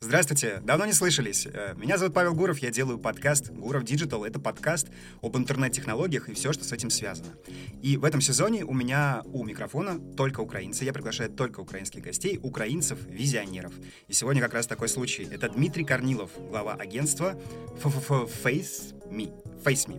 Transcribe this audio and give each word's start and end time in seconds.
Здравствуйте, 0.00 0.60
давно 0.62 0.86
не 0.86 0.92
слышались. 0.92 1.44
Э, 1.52 1.74
меня 1.76 1.98
зовут 1.98 2.14
Павел 2.14 2.32
Гуров, 2.32 2.58
я 2.60 2.70
делаю 2.70 2.98
подкаст 2.98 3.50
«Гуров 3.50 3.82
Digital». 3.82 4.24
Это 4.24 4.38
подкаст 4.38 4.86
об 5.22 5.36
интернет-технологиях 5.36 6.28
и 6.28 6.34
все, 6.34 6.52
что 6.52 6.62
с 6.62 6.70
этим 6.70 6.88
связано. 6.88 7.30
И 7.82 7.96
в 7.96 8.04
этом 8.04 8.20
сезоне 8.20 8.64
у 8.64 8.72
меня 8.72 9.22
у 9.24 9.42
микрофона 9.42 9.98
только 10.16 10.40
украинцы. 10.40 10.84
Я 10.84 10.92
приглашаю 10.92 11.30
только 11.30 11.58
украинских 11.58 12.02
гостей, 12.02 12.38
украинцев-визионеров. 12.40 13.72
И 14.06 14.12
сегодня 14.12 14.40
как 14.40 14.54
раз 14.54 14.68
такой 14.68 14.88
случай. 14.88 15.26
Это 15.28 15.48
Дмитрий 15.48 15.84
Корнилов, 15.84 16.30
глава 16.48 16.74
агентства 16.74 17.36
Face 17.82 18.97
Me. 19.10 19.32
Face 19.64 19.88
Me. 19.88 19.98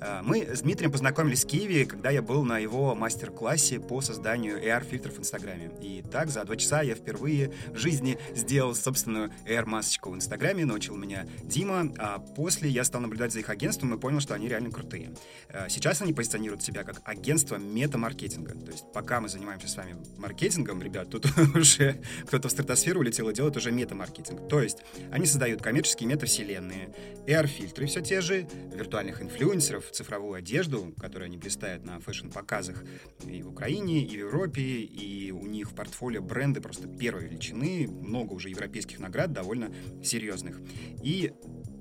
Э, 0.00 0.20
мы 0.22 0.42
с 0.54 0.62
Дмитрием 0.62 0.92
познакомились 0.92 1.44
в 1.44 1.48
Киеве, 1.48 1.86
когда 1.86 2.10
я 2.10 2.22
был 2.22 2.44
на 2.44 2.58
его 2.58 2.94
мастер-классе 2.94 3.80
по 3.80 4.00
созданию 4.00 4.62
AR-фильтров 4.62 5.14
в 5.14 5.20
Инстаграме. 5.20 5.70
И 5.80 6.02
так 6.10 6.28
за 6.28 6.44
два 6.44 6.56
часа 6.56 6.82
я 6.82 6.94
впервые 6.94 7.52
в 7.68 7.76
жизни 7.76 8.18
сделал 8.34 8.74
собственную 8.74 9.30
AR-масочку 9.46 10.10
в 10.10 10.14
Инстаграме, 10.14 10.64
научил 10.64 10.96
меня 10.96 11.26
Дима, 11.42 11.92
а 11.98 12.18
после 12.18 12.68
я 12.68 12.84
стал 12.84 13.00
наблюдать 13.00 13.32
за 13.32 13.40
их 13.40 13.48
агентством 13.48 13.94
и 13.94 13.98
понял, 13.98 14.20
что 14.20 14.34
они 14.34 14.48
реально 14.48 14.70
крутые. 14.70 15.14
Э, 15.48 15.66
сейчас 15.68 16.02
они 16.02 16.12
позиционируют 16.12 16.62
себя 16.62 16.84
как 16.84 17.00
агентство 17.04 17.56
мета-маркетинга. 17.56 18.54
То 18.54 18.72
есть 18.72 18.84
пока 18.92 19.20
мы 19.20 19.28
занимаемся 19.28 19.68
с 19.68 19.76
вами 19.76 19.96
маркетингом, 20.18 20.82
ребят, 20.82 21.10
тут 21.10 21.26
уже 21.54 22.00
кто-то 22.26 22.48
в 22.48 22.52
стратосферу 22.52 23.00
улетел 23.00 23.28
и 23.30 23.34
делает 23.34 23.56
уже 23.56 23.72
мета-маркетинг. 23.72 24.48
То 24.48 24.60
есть 24.60 24.78
они 25.10 25.26
создают 25.26 25.62
коммерческие 25.62 26.08
метавселенные, 26.08 26.94
AR-фильтры 27.26 27.86
все 27.86 28.00
те 28.00 28.20
же, 28.20 28.45
виртуальных 28.72 29.22
инфлюенсеров, 29.22 29.90
цифровую 29.90 30.34
одежду, 30.34 30.94
которую 30.98 31.26
они 31.26 31.36
блистают 31.36 31.84
на 31.84 32.00
фэшн-показах 32.00 32.84
и 33.26 33.42
в 33.42 33.48
Украине, 33.48 34.02
и 34.02 34.16
в 34.16 34.20
Европе, 34.20 34.62
и 34.62 35.30
у 35.30 35.46
них 35.46 35.70
в 35.70 35.74
портфолио 35.74 36.22
бренды 36.22 36.60
просто 36.60 36.88
первой 36.88 37.24
величины, 37.24 37.86
много 37.88 38.32
уже 38.32 38.50
европейских 38.50 38.98
наград, 38.98 39.32
довольно 39.32 39.70
серьезных. 40.02 40.60
И 41.02 41.32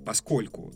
поскольку 0.06 0.74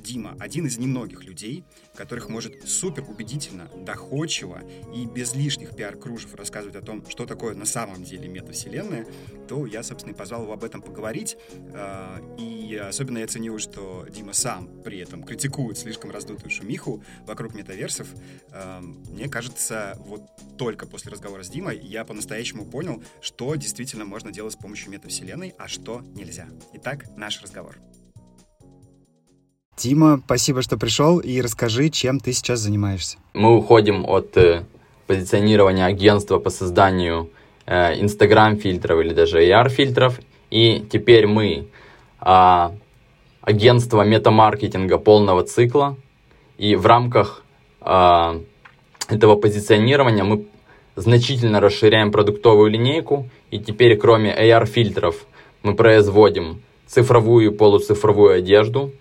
Дима 0.00 0.36
один 0.38 0.66
из 0.66 0.78
немногих 0.78 1.24
людей, 1.24 1.64
которых 1.94 2.28
может 2.28 2.68
супер 2.68 3.04
убедительно, 3.08 3.68
доходчиво 3.76 4.62
и 4.94 5.06
без 5.06 5.34
лишних 5.34 5.76
пиар-кружев 5.76 6.34
рассказывать 6.34 6.76
о 6.76 6.82
том, 6.82 7.08
что 7.08 7.26
такое 7.26 7.54
на 7.54 7.64
самом 7.64 8.02
деле 8.04 8.28
метавселенная, 8.28 9.06
то 9.48 9.66
я, 9.66 9.82
собственно, 9.82 10.14
и 10.14 10.16
позвал 10.16 10.42
его 10.42 10.52
об 10.52 10.64
этом 10.64 10.82
поговорить. 10.82 11.36
А, 11.74 12.20
и 12.38 12.74
особенно 12.76 13.18
я 13.18 13.26
ценю, 13.26 13.58
что 13.58 14.06
Дима 14.10 14.32
сам 14.32 14.82
при 14.82 14.98
этом 14.98 15.22
критикует 15.22 15.78
слишком 15.78 16.10
раздутую 16.10 16.50
шумиху 16.50 17.02
вокруг 17.26 17.54
метаверсов. 17.54 18.08
А, 18.50 18.80
мне 18.80 19.28
кажется, 19.28 19.96
вот 20.00 20.22
только 20.56 20.86
после 20.86 21.12
разговора 21.12 21.42
с 21.42 21.48
Димой 21.48 21.78
я 21.78 22.04
по-настоящему 22.04 22.64
понял, 22.64 23.02
что 23.20 23.54
действительно 23.54 24.04
можно 24.04 24.32
делать 24.32 24.54
с 24.54 24.56
помощью 24.56 24.90
метавселенной, 24.90 25.54
а 25.58 25.68
что 25.68 26.00
нельзя. 26.00 26.48
Итак, 26.72 27.06
наш 27.16 27.42
разговор. 27.42 27.78
Тима, 29.76 30.20
спасибо, 30.24 30.62
что 30.62 30.76
пришел, 30.76 31.18
и 31.18 31.40
расскажи, 31.40 31.88
чем 31.88 32.20
ты 32.20 32.32
сейчас 32.32 32.60
занимаешься. 32.60 33.16
Мы 33.34 33.56
уходим 33.56 34.04
от 34.06 34.36
э, 34.36 34.64
позиционирования 35.06 35.86
агентства 35.86 36.38
по 36.38 36.50
созданию 36.50 37.30
э, 37.66 37.94
Instagram-фильтров 38.00 39.00
или 39.00 39.14
даже 39.14 39.42
AR-фильтров, 39.42 40.20
и 40.50 40.84
теперь 40.90 41.26
мы 41.26 41.68
э, 42.20 42.70
агентство 43.40 44.02
метамаркетинга 44.02 44.98
полного 44.98 45.42
цикла, 45.42 45.96
и 46.58 46.76
в 46.76 46.86
рамках 46.86 47.42
э, 47.80 48.40
этого 49.08 49.36
позиционирования 49.36 50.24
мы 50.24 50.46
значительно 50.96 51.60
расширяем 51.60 52.12
продуктовую 52.12 52.70
линейку, 52.70 53.28
и 53.50 53.58
теперь 53.58 53.96
кроме 53.96 54.34
AR-фильтров 54.34 55.26
мы 55.62 55.74
производим 55.74 56.62
цифровую 56.86 57.52
и 57.52 57.56
полуцифровую 57.56 58.34
одежду, 58.36 58.92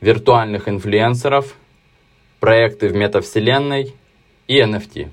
виртуальных 0.00 0.68
инфлюенсеров, 0.68 1.54
проекты 2.40 2.88
в 2.88 2.94
метавселенной 2.94 3.94
и 4.46 4.60
NFT. 4.60 5.08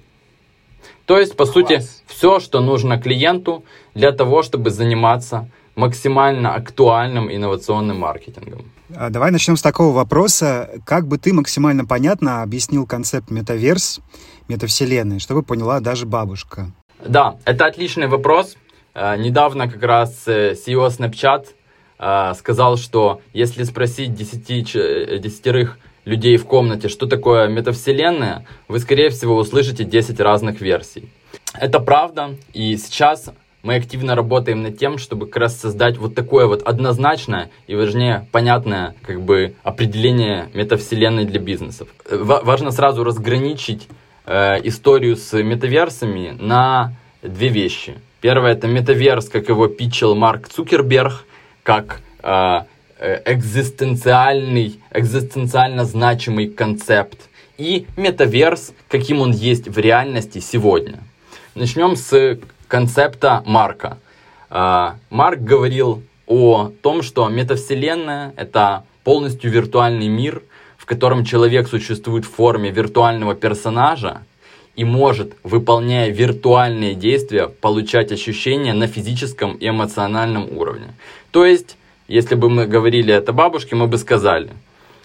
То 1.05 1.19
есть, 1.19 1.35
по 1.35 1.45
Класс. 1.45 1.53
сути, 1.53 1.81
все, 2.07 2.39
что 2.39 2.61
нужно 2.61 2.99
клиенту 2.99 3.63
для 3.93 4.11
того, 4.11 4.43
чтобы 4.43 4.71
заниматься 4.71 5.49
максимально 5.75 6.55
актуальным 6.55 7.31
инновационным 7.31 7.99
маркетингом. 7.99 8.65
А 8.95 9.09
давай 9.09 9.31
начнем 9.31 9.57
с 9.57 9.61
такого 9.61 9.93
вопроса. 9.93 10.69
Как 10.85 11.07
бы 11.07 11.17
ты 11.17 11.33
максимально 11.33 11.85
понятно 11.85 12.41
объяснил 12.41 12.85
концепт 12.87 13.29
метаверс, 13.29 13.99
метавселенной, 14.47 15.19
чтобы 15.19 15.43
поняла 15.43 15.79
даже 15.79 16.05
бабушка? 16.05 16.71
Да, 17.05 17.37
это 17.45 17.65
отличный 17.65 18.07
вопрос. 18.07 18.55
Э, 18.95 19.15
недавно 19.17 19.69
как 19.69 19.83
раз 19.83 20.23
э, 20.25 20.53
CEO 20.53 20.87
Snapchat 20.89 21.45
а, 21.99 22.33
сказал, 22.33 22.77
что 22.77 23.21
если 23.33 23.63
спросить 23.63 24.13
десяти, 24.13 24.61
десятерых 24.61 25.77
людей 26.05 26.37
в 26.37 26.45
комнате, 26.45 26.87
что 26.87 27.05
такое 27.05 27.47
метавселенная, 27.47 28.45
вы, 28.67 28.79
скорее 28.79 29.09
всего, 29.09 29.35
услышите 29.35 29.83
10 29.83 30.19
разных 30.19 30.61
версий. 30.61 31.09
Это 31.53 31.79
правда, 31.79 32.35
и 32.53 32.77
сейчас 32.77 33.29
мы 33.63 33.75
активно 33.75 34.15
работаем 34.15 34.61
над 34.61 34.77
тем, 34.77 34.97
чтобы 34.97 35.25
как 35.25 35.37
раз 35.37 35.59
создать 35.59 35.97
вот 35.97 36.15
такое 36.15 36.45
вот 36.47 36.61
однозначное 36.63 37.49
и, 37.67 37.75
важнее, 37.75 38.27
понятное 38.31 38.95
как 39.01 39.21
бы 39.21 39.55
определение 39.63 40.49
метавселенной 40.53 41.25
для 41.25 41.39
бизнесов. 41.39 41.89
Важно 42.09 42.71
сразу 42.71 43.03
разграничить 43.03 43.89
э, 44.25 44.59
историю 44.63 45.17
с 45.17 45.33
метаверсами 45.41 46.37
на 46.39 46.93
две 47.21 47.49
вещи. 47.49 47.95
Первое 48.21 48.53
это 48.53 48.67
метаверс, 48.67 49.27
как 49.27 49.49
его 49.49 49.67
питчил 49.67 50.15
Марк 50.15 50.47
Цукерберг, 50.47 51.25
как 51.67 51.99
э, 52.23 52.61
э, 52.97 53.21
экзистенциальный, 53.25 54.79
экзистенциально 54.93 55.83
значимый 55.83 56.47
концепт 56.47 57.19
и 57.57 57.85
метаверс, 57.97 58.71
каким 58.87 59.19
он 59.19 59.31
есть 59.31 59.67
в 59.67 59.77
реальности 59.77 60.39
сегодня. 60.39 60.99
Начнем 61.55 61.97
с 61.97 62.39
концепта 62.69 63.43
Марка. 63.45 63.97
Э, 64.49 64.91
Марк 65.09 65.41
говорил 65.41 66.03
о 66.25 66.71
том, 66.81 67.01
что 67.01 67.27
метавселенная— 67.27 68.33
это 68.37 68.85
полностью 69.03 69.51
виртуальный 69.51 70.07
мир, 70.07 70.43
в 70.77 70.85
котором 70.85 71.25
человек 71.25 71.67
существует 71.67 72.23
в 72.23 72.33
форме 72.33 72.71
виртуального 72.71 73.35
персонажа 73.35 74.21
и 74.77 74.85
может, 74.85 75.33
выполняя 75.43 76.11
виртуальные 76.11 76.93
действия, 76.93 77.47
получать 77.47 78.11
ощущения 78.11 78.73
на 78.73 78.87
физическом 78.87 79.53
и 79.55 79.67
эмоциональном 79.67 80.55
уровне. 80.55 80.93
То 81.37 81.45
есть, 81.45 81.77
если 82.07 82.33
бы 82.33 82.49
мы 82.49 82.65
говорили 82.65 83.13
это 83.13 83.31
бабушке, 83.31 83.75
мы 83.75 83.85
бы 83.85 83.99
сказали, 83.99 84.49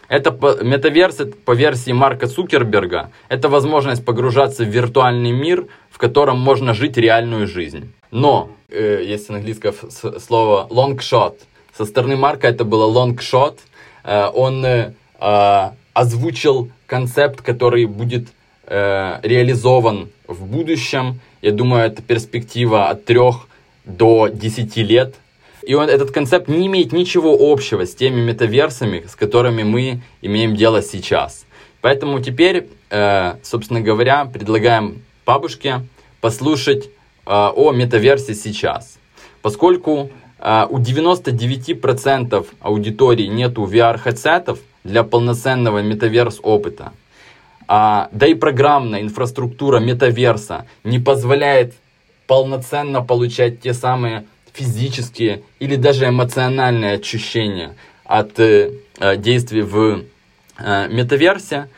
это 0.09 0.31
метаверс 0.62 1.19
по 1.44 1.53
версии 1.53 1.93
Марка 1.93 2.26
Цукерберга, 2.26 3.10
это 3.28 3.50
возможность 3.50 4.03
погружаться 4.03 4.65
в 4.65 4.69
виртуальный 4.69 5.32
мир, 5.32 5.66
в 5.91 5.98
котором 5.98 6.41
можно 6.41 6.72
жить 6.72 6.97
реальную 6.97 7.47
жизнь. 7.47 7.93
Но, 8.10 8.48
э, 8.70 9.03
есть 9.04 9.28
на 9.28 9.37
английском 9.37 9.75
слово 9.91 10.69
long 10.70 10.97
shot, 10.97 11.34
со 11.76 11.84
стороны 11.84 12.16
Марка 12.16 12.49
это 12.49 12.64
было 12.64 12.91
long 12.91 13.19
shot, 13.19 13.59
э, 14.03 14.31
он 14.32 14.64
э, 14.64 15.70
озвучил 15.93 16.70
концепт, 16.87 17.43
который 17.43 17.84
будет 17.84 18.28
э, 18.69 19.20
реализован 19.22 20.09
в 20.26 20.47
будущем. 20.47 21.20
Я 21.43 21.53
думаю, 21.53 21.84
это 21.84 22.00
перспектива 22.00 22.88
от 22.88 23.04
3 23.04 23.19
до 23.84 24.28
10 24.28 24.76
лет. 24.78 25.16
И 25.67 25.75
он, 25.75 25.89
этот 25.89 26.11
концепт 26.11 26.49
не 26.49 26.67
имеет 26.67 26.93
ничего 26.93 27.37
общего 27.53 27.87
с 27.87 27.95
теми 27.95 28.21
метаверсами, 28.21 29.05
с 29.09 29.15
которыми 29.15 29.62
мы 29.62 30.03
имеем 30.21 30.56
дело 30.56 30.83
сейчас. 30.83 31.47
Поэтому 31.81 32.21
теперь, 32.21 32.69
э, 32.91 33.34
собственно 33.43 33.81
говоря, 33.81 34.25
предлагаем 34.25 35.03
бабушке 35.27 35.83
послушать 36.21 36.87
э, 36.87 36.91
о 37.27 37.73
метаверсе 37.73 38.34
сейчас. 38.34 38.99
Поскольку 39.41 40.11
э, 40.39 40.67
у 40.69 40.78
99% 40.78 42.47
аудитории 42.61 43.26
нету 43.26 43.65
VR-хедсетов 43.65 44.58
для 44.85 45.05
полноценного 45.05 45.81
метаверс 45.81 46.41
опыта, 46.43 46.93
а, 47.69 48.08
да 48.12 48.26
и 48.26 48.35
программная 48.35 49.00
инфраструктура 49.00 49.79
метаверса 49.79 50.67
не 50.85 50.99
позволяет 50.99 51.75
полноценно 52.26 53.03
получать 53.03 53.61
те 53.61 53.73
самые 53.73 54.26
физические 54.52 55.43
или 55.58 55.76
даже 55.76 56.08
эмоциональные 56.08 56.94
ощущения 56.94 57.75
от 58.04 58.38
э, 58.38 58.72
э 58.99 59.16
действий 59.16 59.62
в 59.62 60.02
э, 60.58 60.88
метаверсе, 60.88 61.69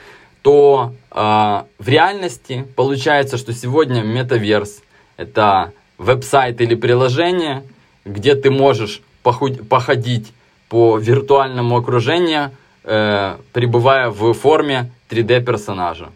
то 0.42 0.94
э, 1.10 1.14
в 1.14 1.88
реальности 1.88 2.66
получается, 2.76 3.38
что 3.38 3.52
сегодня 3.52 4.02
метаверс 4.02 4.82
это 5.16 5.72
веб-сайт 5.98 6.60
или 6.60 6.74
приложение, 6.74 7.62
где 8.04 8.34
ты 8.34 8.50
можешь 8.50 9.00
походить 9.22 10.32
по 10.68 10.98
виртуальному 10.98 11.76
окружению, 11.76 12.50
э, 12.82 13.36
пребывая 13.52 14.10
в 14.10 14.32
форме 14.34 14.90
3D 15.08 15.44
персонажа. 15.44 16.10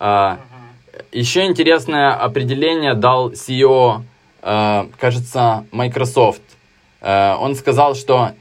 Э, 0.00 0.38
еще 1.12 1.44
интересное 1.44 2.14
определение 2.14 2.94
дал 2.94 3.32
CEO, 3.32 4.02
кажется, 4.42 5.64
Microsoft, 5.70 6.42
он 7.00 7.54
сказал, 7.54 7.94
что 7.94 8.32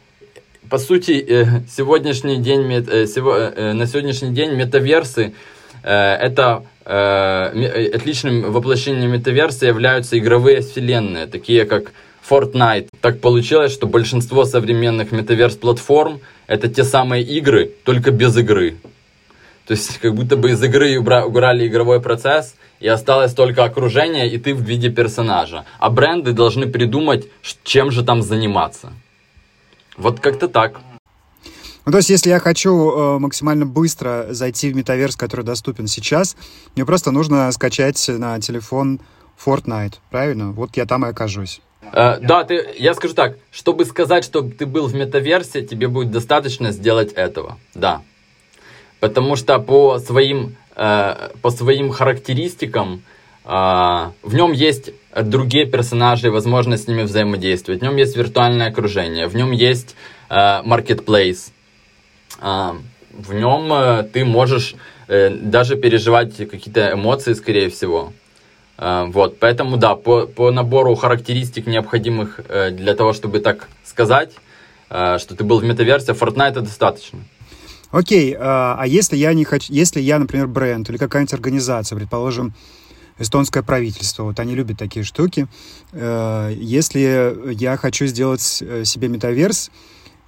по 0.69 0.77
сути 0.77 1.63
сегодняшний 1.69 2.37
день, 2.37 2.61
на 2.61 3.87
сегодняшний 3.87 4.31
день 4.31 4.51
метаверсы 4.55 5.33
это 5.83 6.63
отличным 6.83 8.51
воплощением 8.51 9.11
метаверса 9.11 9.67
являются 9.67 10.17
игровые 10.17 10.61
вселенные, 10.61 11.27
такие 11.27 11.65
как 11.65 11.91
Fortnite. 12.27 12.87
Так 13.01 13.19
получилось, 13.19 13.71
что 13.71 13.87
большинство 13.87 14.45
современных 14.45 15.11
метаверс-платформ 15.11 16.19
это 16.47 16.67
те 16.67 16.83
самые 16.83 17.23
игры, 17.23 17.71
только 17.83 18.11
без 18.11 18.35
игры. 18.37 18.75
То 19.67 19.73
есть, 19.73 19.99
как 19.99 20.13
будто 20.15 20.35
бы 20.35 20.51
из 20.51 20.63
игры 20.63 20.97
убрали 20.99 21.67
игровой 21.67 22.01
процесс, 22.01 22.55
и 22.81 22.87
осталось 22.87 23.33
только 23.33 23.63
окружение, 23.63 24.29
и 24.29 24.37
ты 24.37 24.53
в 24.53 24.61
виде 24.61 24.89
персонажа. 24.89 25.65
А 25.79 25.89
бренды 25.89 26.33
должны 26.33 26.67
придумать, 26.67 27.27
чем 27.63 27.91
же 27.91 28.03
там 28.03 28.21
заниматься. 28.21 28.91
Вот 29.97 30.19
как-то 30.19 30.47
так. 30.47 30.81
Ну, 31.85 31.91
то 31.91 31.97
есть, 31.97 32.09
если 32.09 32.29
я 32.29 32.39
хочу 32.39 32.71
э, 32.91 33.19
максимально 33.19 33.65
быстро 33.65 34.27
зайти 34.29 34.71
в 34.71 34.75
метаверс, 34.75 35.15
который 35.15 35.45
доступен 35.45 35.87
сейчас, 35.87 36.35
мне 36.75 36.85
просто 36.85 37.11
нужно 37.11 37.51
скачать 37.51 38.03
на 38.07 38.39
телефон 38.39 38.99
Fortnite, 39.43 39.95
правильно? 40.11 40.51
Вот 40.51 40.77
я 40.77 40.85
там 40.85 41.05
и 41.05 41.09
окажусь. 41.09 41.61
Э, 41.93 42.19
да, 42.19 42.43
ты, 42.43 42.75
я 42.77 42.93
скажу 42.93 43.13
так, 43.15 43.37
чтобы 43.51 43.85
сказать, 43.85 44.23
что 44.23 44.41
ты 44.41 44.65
был 44.65 44.87
в 44.87 44.93
метаверсе, 44.93 45.65
тебе 45.65 45.87
будет 45.87 46.11
достаточно 46.11 46.71
сделать 46.71 47.13
этого, 47.13 47.57
да. 47.73 48.01
Потому 48.99 49.35
что 49.35 49.57
по 49.57 49.97
своим, 49.97 50.55
по 50.75 51.49
своим 51.49 51.91
характеристикам 51.91 53.03
э, 53.45 53.49
в 53.49 54.33
нем 54.33 54.51
есть 54.53 54.91
другие 55.15 55.65
персонажи, 55.65 56.31
возможность 56.31 56.85
с 56.85 56.87
ними 56.87 57.03
взаимодействовать. 57.03 57.81
В 57.81 57.83
нем 57.83 57.95
есть 57.97 58.15
виртуальное 58.15 58.69
окружение, 58.69 59.27
в 59.27 59.35
нем 59.35 59.51
есть 59.51 59.95
э, 60.29 60.33
marketplace. 60.63 61.51
Э, 62.41 62.71
в 63.11 63.33
нем 63.33 63.73
э, 63.73 64.03
ты 64.03 64.23
можешь 64.25 64.75
э, 65.07 65.29
даже 65.29 65.75
переживать 65.75 66.37
какие-то 66.37 66.93
эмоции, 66.93 67.33
скорее 67.33 67.69
всего. 67.69 68.13
Э, 68.77 69.05
вот, 69.07 69.39
поэтому 69.39 69.77
да, 69.77 69.95
по, 69.95 70.27
по 70.27 70.51
набору 70.51 70.95
характеристик, 70.95 71.67
необходимых 71.67 72.39
э, 72.47 72.71
для 72.71 72.95
того, 72.95 73.13
чтобы 73.13 73.39
так 73.39 73.67
сказать, 73.83 74.31
э, 74.89 75.17
что 75.19 75.35
ты 75.35 75.43
был 75.43 75.59
в 75.59 75.63
метаверсе, 75.63 76.13
Fortnite 76.13 76.61
достаточно. 76.61 77.19
Окей, 77.91 78.35
а 78.39 78.83
если 78.85 79.17
я 79.17 79.33
не 79.33 79.45
хочу, 79.45 79.71
если 79.73 79.99
я, 79.99 80.17
например, 80.19 80.47
бренд 80.47 80.89
или 80.89 80.97
какая-нибудь 80.97 81.33
организация, 81.33 81.97
предположим, 81.97 82.53
эстонское 83.19 83.61
правительство, 83.63 84.23
вот 84.23 84.39
они 84.39 84.55
любят 84.55 84.77
такие 84.79 85.03
штуки. 85.03 85.47
Если 85.93 87.53
я 87.53 87.77
хочу 87.77 88.07
сделать 88.07 88.41
себе 88.41 89.07
метаверс, 89.09 89.69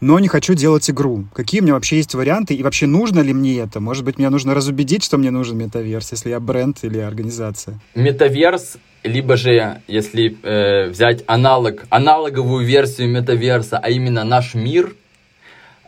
но 0.02 0.20
не 0.20 0.28
хочу 0.28 0.54
делать 0.54 0.90
игру. 0.90 1.24
Какие 1.34 1.62
у 1.62 1.64
меня 1.64 1.76
вообще 1.76 1.96
есть 1.96 2.14
варианты? 2.14 2.54
И 2.56 2.62
вообще 2.62 2.88
нужно 2.88 3.22
ли 3.22 3.34
мне 3.34 3.60
это? 3.60 3.80
Может 3.80 4.04
быть, 4.04 4.18
мне 4.18 4.30
нужно 4.30 4.54
разубедить, 4.54 5.02
что 5.02 5.18
мне 5.18 5.32
нужен 5.32 5.58
метаверс, 5.58 6.12
если 6.12 6.30
я 6.30 6.42
бренд 6.42 6.80
или 6.84 7.00
организация? 7.00 7.80
Метаверс, 7.96 8.76
либо 9.04 9.38
же, 9.38 9.82
если 9.88 10.38
э, 10.44 10.90
взять 10.90 11.24
аналог, 11.26 11.86
аналоговую 11.90 12.66
версию 12.66 13.12
метаверса, 13.12 13.80
а 13.82 13.90
именно 13.90 14.26
наш 14.26 14.56
мир, 14.56 14.94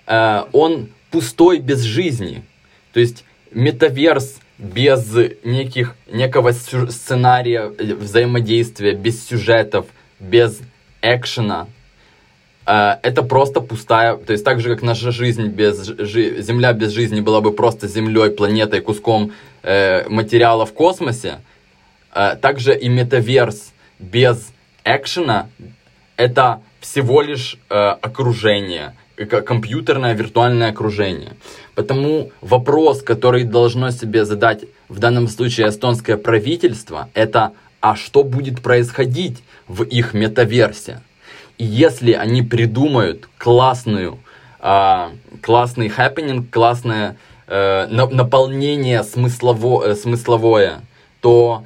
э, 0.08 0.44
он 0.54 0.88
пустой 1.16 1.60
без 1.60 1.80
жизни. 1.80 2.44
То 2.92 3.00
есть 3.00 3.24
метаверс 3.52 4.40
без 4.58 5.16
неких, 5.46 5.96
некого 6.12 6.52
сценария 6.52 7.72
э, 7.78 7.94
взаимодействия, 7.94 8.92
без 8.94 9.26
сюжетов, 9.26 9.86
без 10.20 10.60
экшена, 11.02 11.68
Э, 12.66 12.98
это 13.04 13.22
просто 13.22 13.62
пустая, 13.62 14.18
то 14.18 14.34
есть 14.34 14.44
так 14.44 14.60
же, 14.60 14.70
как 14.70 14.82
наша 14.82 15.12
жизнь 15.12 15.48
без, 15.48 15.86
жи, 15.86 16.42
Земля 16.42 16.74
без 16.74 16.92
жизни 16.92 17.22
была 17.22 17.42
бы 17.42 17.54
просто 17.54 17.88
Землей, 17.88 18.32
планетой, 18.32 18.82
куском 18.82 19.32
э, 19.64 20.10
материала 20.10 20.66
в 20.66 20.74
космосе, 20.74 21.40
э, 22.14 22.36
также 22.42 22.76
и 22.76 22.90
метаверс 22.90 23.72
без 24.00 24.52
экшена 24.84 25.48
это 26.18 26.62
всего 26.80 27.22
лишь 27.22 27.58
э, 27.70 27.76
окружение, 27.76 28.96
компьютерное 29.16 30.14
виртуальное 30.14 30.70
окружение. 30.70 31.34
Потому 31.74 32.32
вопрос, 32.42 33.02
который 33.02 33.44
должно 33.44 33.92
себе 33.92 34.26
задать 34.26 34.66
в 34.90 35.00
данном 35.00 35.28
случае 35.28 35.70
эстонское 35.70 36.18
правительство, 36.18 37.10
это 37.14 37.54
а 37.82 37.96
что 37.96 38.24
будет 38.24 38.62
происходить 38.62 39.44
в 39.68 39.84
их 39.84 40.14
метаверсе? 40.14 41.02
И 41.58 41.66
если 41.66 42.14
они 42.14 42.42
придумают 42.42 43.30
классную, 43.38 44.18
э, 44.60 45.10
классный 45.42 45.88
happening, 45.88 46.46
классное 46.50 47.18
э, 47.48 47.88
наполнение 47.88 49.04
смыслово, 49.04 49.86
э, 49.86 49.96
смысловое, 49.96 50.82
то, 51.22 51.64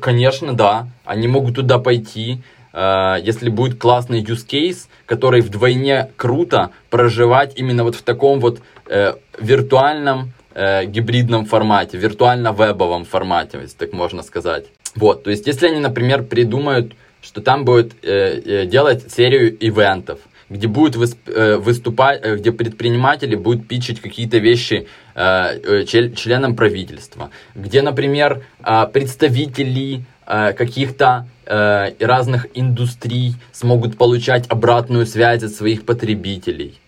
конечно, 0.00 0.52
да, 0.52 0.88
они 1.04 1.28
могут 1.28 1.54
туда 1.54 1.78
пойти, 1.78 2.42
э, 2.72 3.16
если 3.22 3.48
будет 3.48 3.78
классный 3.78 4.22
use 4.22 4.46
case, 4.46 4.88
который 5.06 5.40
вдвойне 5.40 6.10
круто 6.16 6.70
проживать 6.90 7.54
именно 7.56 7.84
вот 7.84 7.94
в 7.94 8.02
таком 8.02 8.40
вот 8.40 8.60
э, 8.86 9.14
виртуальном 9.38 10.32
э, 10.54 10.84
гибридном 10.86 11.46
формате, 11.46 11.98
виртуально-вебовом 11.98 13.04
формате, 13.04 13.58
если 13.62 13.76
так 13.76 13.92
можно 13.92 14.22
сказать. 14.22 14.66
Вот, 14.94 15.24
то 15.24 15.30
есть, 15.30 15.46
если 15.46 15.68
они, 15.68 15.80
например, 15.80 16.22
придумают 16.24 16.92
что 17.22 17.40
там 17.40 17.64
будет 17.64 17.92
э, 18.02 18.40
э, 18.44 18.66
делать 18.66 19.10
серию 19.10 19.56
ивентов, 19.64 20.18
где 20.50 20.66
будет 20.66 20.96
э, 21.26 21.56
выступать, 21.56 22.22
где 22.22 22.52
предприниматели 22.52 23.36
будут 23.36 23.66
пичить 23.68 24.00
какие-то 24.00 24.38
вещи 24.38 24.86
членам 25.14 26.56
правительства, 26.56 27.30
где, 27.54 27.82
например, 27.82 28.44
представители 28.92 30.04
каких-то 30.26 31.26
разных 31.46 32.46
индустрий 32.54 33.34
смогут 33.52 33.98
получать 33.98 34.46
обратную 34.48 35.06
связь 35.06 35.42
от 35.42 35.52
своих 35.52 35.84
потребителей. 35.84 36.78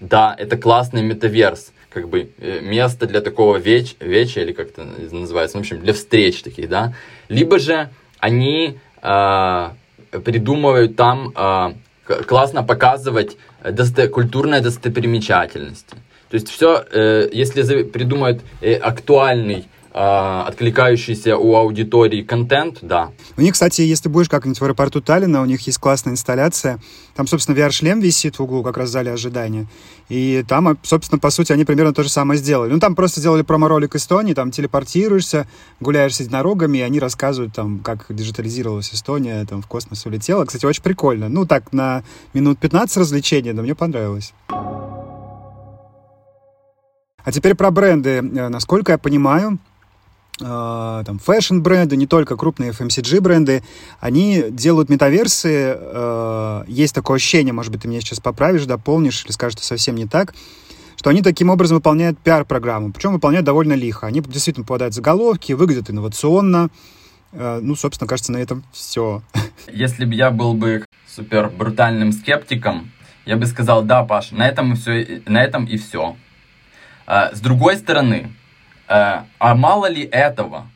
Да, 0.00 0.34
это 0.36 0.56
классный 0.56 1.02
метаверс, 1.02 1.72
как 1.88 2.08
бы 2.08 2.30
место 2.62 3.06
для 3.06 3.20
такого 3.20 3.58
веч, 3.58 3.94
веча, 4.00 4.40
или 4.40 4.52
как 4.52 4.70
это 4.70 4.84
называется, 5.12 5.58
в 5.58 5.60
общем, 5.60 5.80
для 5.80 5.92
встреч 5.92 6.42
таких, 6.42 6.68
да. 6.68 6.94
Либо 7.28 7.58
же 7.58 7.90
они 8.18 8.78
э, 9.02 9.70
придумывают 10.24 10.96
там 10.96 11.32
э, 11.36 11.72
классно 12.26 12.62
показывать 12.62 13.36
досто 13.64 14.08
культурные 14.08 14.60
достопримечательности. 14.60 15.96
То 16.28 16.34
есть 16.34 16.48
все, 16.48 16.84
э, 16.90 17.28
если 17.32 17.82
придумают 17.82 18.40
э, 18.60 18.74
актуальный 18.74 19.58
э, 19.60 19.64
откликающийся 19.94 21.36
у 21.36 21.54
аудитории 21.54 22.22
контент, 22.22 22.78
да. 22.80 23.10
У 23.36 23.42
них, 23.42 23.52
кстати, 23.52 23.82
если 23.82 24.08
будешь 24.08 24.28
как-нибудь 24.28 24.58
в 24.58 24.64
аэропорту 24.64 25.02
Таллина, 25.02 25.42
у 25.42 25.44
них 25.44 25.60
есть 25.66 25.78
классная 25.78 26.14
инсталляция. 26.14 26.78
Там, 27.14 27.26
собственно, 27.26 27.56
VR-шлем 27.56 28.00
висит 28.00 28.38
в 28.38 28.42
углу, 28.42 28.62
как 28.62 28.78
раз 28.78 28.88
в 28.88 28.92
зале 28.92 29.12
ожидания. 29.12 29.66
И 30.08 30.44
там, 30.48 30.78
собственно, 30.82 31.18
по 31.18 31.30
сути, 31.30 31.52
они 31.52 31.64
примерно 31.64 31.92
то 31.92 32.02
же 32.02 32.08
самое 32.08 32.38
сделали. 32.38 32.72
Ну, 32.72 32.80
там 32.80 32.94
просто 32.94 33.20
сделали 33.20 33.42
промо-ролик 33.42 33.94
Эстонии, 33.94 34.32
там 34.32 34.50
телепортируешься, 34.50 35.46
гуляешь 35.80 36.16
с 36.16 36.20
единорогами, 36.20 36.78
и 36.78 36.82
они 36.82 36.98
рассказывают, 36.98 37.54
там, 37.54 37.80
как 37.80 38.06
диджитализировалась 38.08 38.94
Эстония, 38.94 39.44
там, 39.44 39.60
в 39.60 39.66
космос 39.66 40.06
улетела. 40.06 40.46
Кстати, 40.46 40.64
очень 40.64 40.82
прикольно. 40.82 41.28
Ну, 41.28 41.44
так, 41.44 41.72
на 41.72 42.02
минут 42.32 42.58
15 42.58 42.96
развлечения, 42.96 43.52
но 43.52 43.62
мне 43.62 43.74
понравилось. 43.74 44.32
А 47.24 47.30
теперь 47.30 47.54
про 47.54 47.70
бренды. 47.70 48.18
Э, 48.18 48.48
насколько 48.48 48.92
я 48.92 48.98
понимаю, 48.98 49.58
Э, 50.44 51.02
там, 51.06 51.18
фэшн-бренды, 51.18 51.96
не 51.96 52.06
только 52.06 52.36
крупные 52.36 52.72
FMCG-бренды, 52.72 53.62
они 54.00 54.44
делают 54.50 54.88
метаверсы, 54.88 55.76
э, 55.76 56.64
есть 56.66 56.94
такое 56.94 57.16
ощущение, 57.16 57.52
может 57.52 57.70
быть, 57.70 57.82
ты 57.82 57.88
меня 57.88 58.00
сейчас 58.00 58.18
поправишь, 58.18 58.66
дополнишь 58.66 59.24
или 59.24 59.32
скажешь, 59.32 59.58
что 59.58 59.66
совсем 59.66 59.94
не 59.94 60.06
так, 60.06 60.34
что 60.96 61.10
они 61.10 61.22
таким 61.22 61.50
образом 61.50 61.76
выполняют 61.76 62.18
пиар-программу, 62.18 62.92
причем 62.92 63.12
выполняют 63.12 63.46
довольно 63.46 63.74
лихо. 63.74 64.06
Они 64.06 64.20
действительно 64.20 64.64
попадают 64.64 64.94
в 64.94 64.96
заголовки, 64.96 65.52
выглядят 65.52 65.90
инновационно. 65.90 66.70
Э, 67.32 67.60
ну, 67.62 67.76
собственно, 67.76 68.08
кажется, 68.08 68.32
на 68.32 68.38
этом 68.38 68.64
все. 68.72 69.22
Если 69.72 70.04
бы 70.04 70.14
я 70.14 70.30
был 70.30 70.54
бы 70.54 70.84
супер 71.06 71.50
брутальным 71.50 72.10
скептиком, 72.10 72.90
я 73.26 73.36
бы 73.36 73.46
сказал, 73.46 73.82
да, 73.84 74.02
Паш, 74.02 74.32
на 74.32 74.48
этом 74.48 74.74
все, 74.74 75.22
на 75.26 75.42
этом 75.42 75.66
и 75.66 75.76
все. 75.76 76.16
С 77.06 77.40
другой 77.40 77.76
стороны, 77.76 78.32
а 78.88 79.54
мало 79.54 79.86
ли 79.86 80.02
этого? 80.02 80.66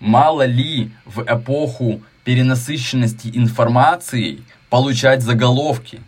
Мало 0.00 0.44
ли 0.44 0.90
в 1.04 1.22
эпоху 1.22 2.02
перенасыщенности 2.24 3.30
информацией 3.32 4.42
получать 4.68 5.22
заголовки? 5.22 6.00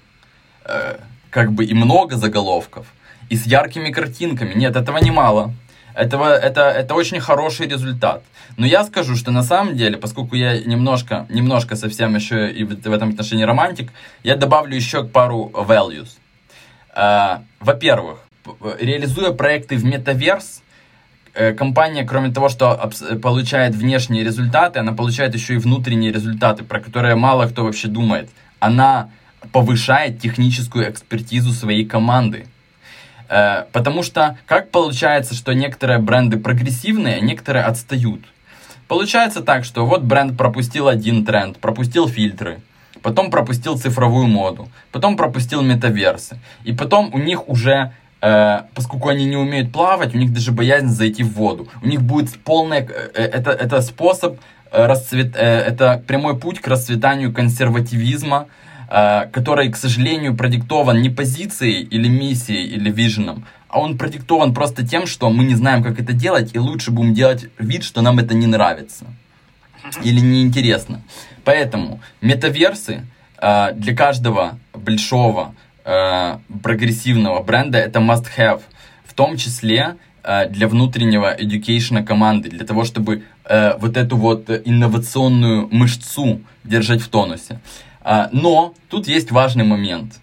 Э, 0.64 0.98
как 1.30 1.52
бы 1.52 1.64
и 1.64 1.74
много 1.74 2.16
заголовков. 2.16 2.86
И 3.30 3.36
с 3.36 3.46
яркими 3.46 3.90
картинками. 3.90 4.54
Нет, 4.54 4.76
этого 4.76 4.98
не 4.98 5.10
мало. 5.10 5.52
этого, 5.94 6.32
это, 6.32 6.70
это 6.70 6.94
очень 6.94 7.20
хороший 7.20 7.66
результат. 7.66 8.22
Но 8.56 8.66
я 8.66 8.84
скажу, 8.84 9.16
что 9.16 9.30
на 9.30 9.42
самом 9.42 9.76
деле, 9.76 9.96
поскольку 9.96 10.36
я 10.36 10.58
немножко, 10.60 11.26
немножко 11.28 11.76
совсем 11.76 12.14
еще 12.14 12.50
и 12.50 12.64
в, 12.64 12.68
в 12.68 12.92
этом 12.92 13.10
отношении 13.10 13.44
романтик, 13.44 13.92
я 14.22 14.36
добавлю 14.36 14.76
еще 14.76 15.04
пару 15.04 15.50
values. 15.54 16.08
Э, 16.94 17.38
во-первых, 17.60 18.18
реализуя 18.78 19.32
проекты 19.32 19.76
в 19.76 19.84
метаверс, 19.84 20.62
э, 20.62 20.67
компания, 21.56 22.04
кроме 22.04 22.30
того, 22.30 22.48
что 22.48 22.90
получает 23.22 23.74
внешние 23.74 24.24
результаты, 24.24 24.80
она 24.80 24.92
получает 24.92 25.34
еще 25.34 25.54
и 25.54 25.58
внутренние 25.58 26.12
результаты, 26.12 26.64
про 26.64 26.80
которые 26.80 27.14
мало 27.14 27.46
кто 27.46 27.64
вообще 27.64 27.88
думает. 27.88 28.28
Она 28.58 29.10
повышает 29.52 30.20
техническую 30.20 30.90
экспертизу 30.90 31.52
своей 31.52 31.84
команды. 31.84 32.46
Э, 33.28 33.64
потому 33.72 34.02
что 34.02 34.38
как 34.46 34.70
получается, 34.70 35.34
что 35.34 35.52
некоторые 35.52 35.98
бренды 35.98 36.38
прогрессивные, 36.38 37.16
а 37.16 37.20
некоторые 37.20 37.64
отстают? 37.64 38.20
Получается 38.88 39.42
так, 39.42 39.64
что 39.64 39.84
вот 39.86 40.02
бренд 40.02 40.36
пропустил 40.36 40.88
один 40.88 41.24
тренд, 41.24 41.58
пропустил 41.58 42.08
фильтры, 42.08 42.60
потом 43.02 43.30
пропустил 43.30 43.78
цифровую 43.78 44.26
моду, 44.26 44.68
потом 44.92 45.16
пропустил 45.16 45.60
метаверсы, 45.62 46.38
и 46.64 46.72
потом 46.72 47.12
у 47.12 47.18
них 47.18 47.48
уже 47.48 47.92
Э, 48.20 48.62
поскольку 48.74 49.08
они 49.08 49.24
не 49.24 49.36
умеют 49.36 49.72
плавать, 49.72 50.14
у 50.14 50.18
них 50.18 50.32
даже 50.32 50.52
боязнь 50.52 50.88
зайти 50.88 51.22
в 51.22 51.32
воду. 51.34 51.68
У 51.82 51.86
них 51.86 52.02
будет 52.02 52.38
полная... 52.40 52.86
Э, 53.14 53.22
это, 53.22 53.50
это 53.50 53.80
способ, 53.80 54.38
э, 54.70 54.86
расцвет, 54.86 55.36
э, 55.36 55.40
это 55.40 56.02
прямой 56.06 56.38
путь 56.38 56.60
к 56.60 56.68
расцветанию 56.68 57.32
консервативизма, 57.32 58.46
Э, 58.90 59.26
который, 59.30 59.70
к 59.70 59.76
сожалению, 59.76 60.34
продиктован 60.34 61.02
не 61.02 61.10
позицией 61.10 61.82
или 61.82 62.08
миссией 62.08 62.66
или 62.68 62.90
виженом, 62.90 63.44
а 63.68 63.80
он 63.80 63.98
продиктован 63.98 64.54
просто 64.54 64.86
тем, 64.86 65.06
что 65.06 65.28
мы 65.28 65.44
не 65.44 65.54
знаем, 65.54 65.82
как 65.82 66.00
это 66.00 66.14
делать, 66.14 66.54
и 66.54 66.58
лучше 66.58 66.90
будем 66.90 67.12
делать 67.12 67.48
вид, 67.58 67.84
что 67.84 68.00
нам 68.00 68.18
это 68.18 68.34
не 68.34 68.46
нравится 68.46 69.04
или 70.02 70.20
неинтересно. 70.20 71.02
Поэтому 71.44 72.00
метаверсы 72.22 73.04
э, 73.36 73.72
для 73.74 73.94
каждого 73.94 74.58
большого 74.72 75.54
э, 75.88 76.38
прогрессивного 76.62 77.42
бренда 77.42 77.78
это 77.78 78.00
must-have, 78.00 78.60
в 79.04 79.14
том 79.14 79.36
числе 79.36 79.96
э, 80.22 80.48
для 80.48 80.68
внутреннего 80.68 81.34
education 81.34 82.04
команды, 82.04 82.50
для 82.50 82.66
того, 82.66 82.84
чтобы 82.84 83.22
э, 83.44 83.76
вот 83.78 83.96
эту 83.96 84.16
вот 84.16 84.50
инновационную 84.50 85.68
мышцу 85.72 86.40
держать 86.64 87.00
в 87.00 87.08
тонусе. 87.08 87.60
А, 88.02 88.28
но 88.32 88.74
тут 88.90 89.08
есть 89.08 89.30
важный 89.30 89.64
момент. 89.64 90.20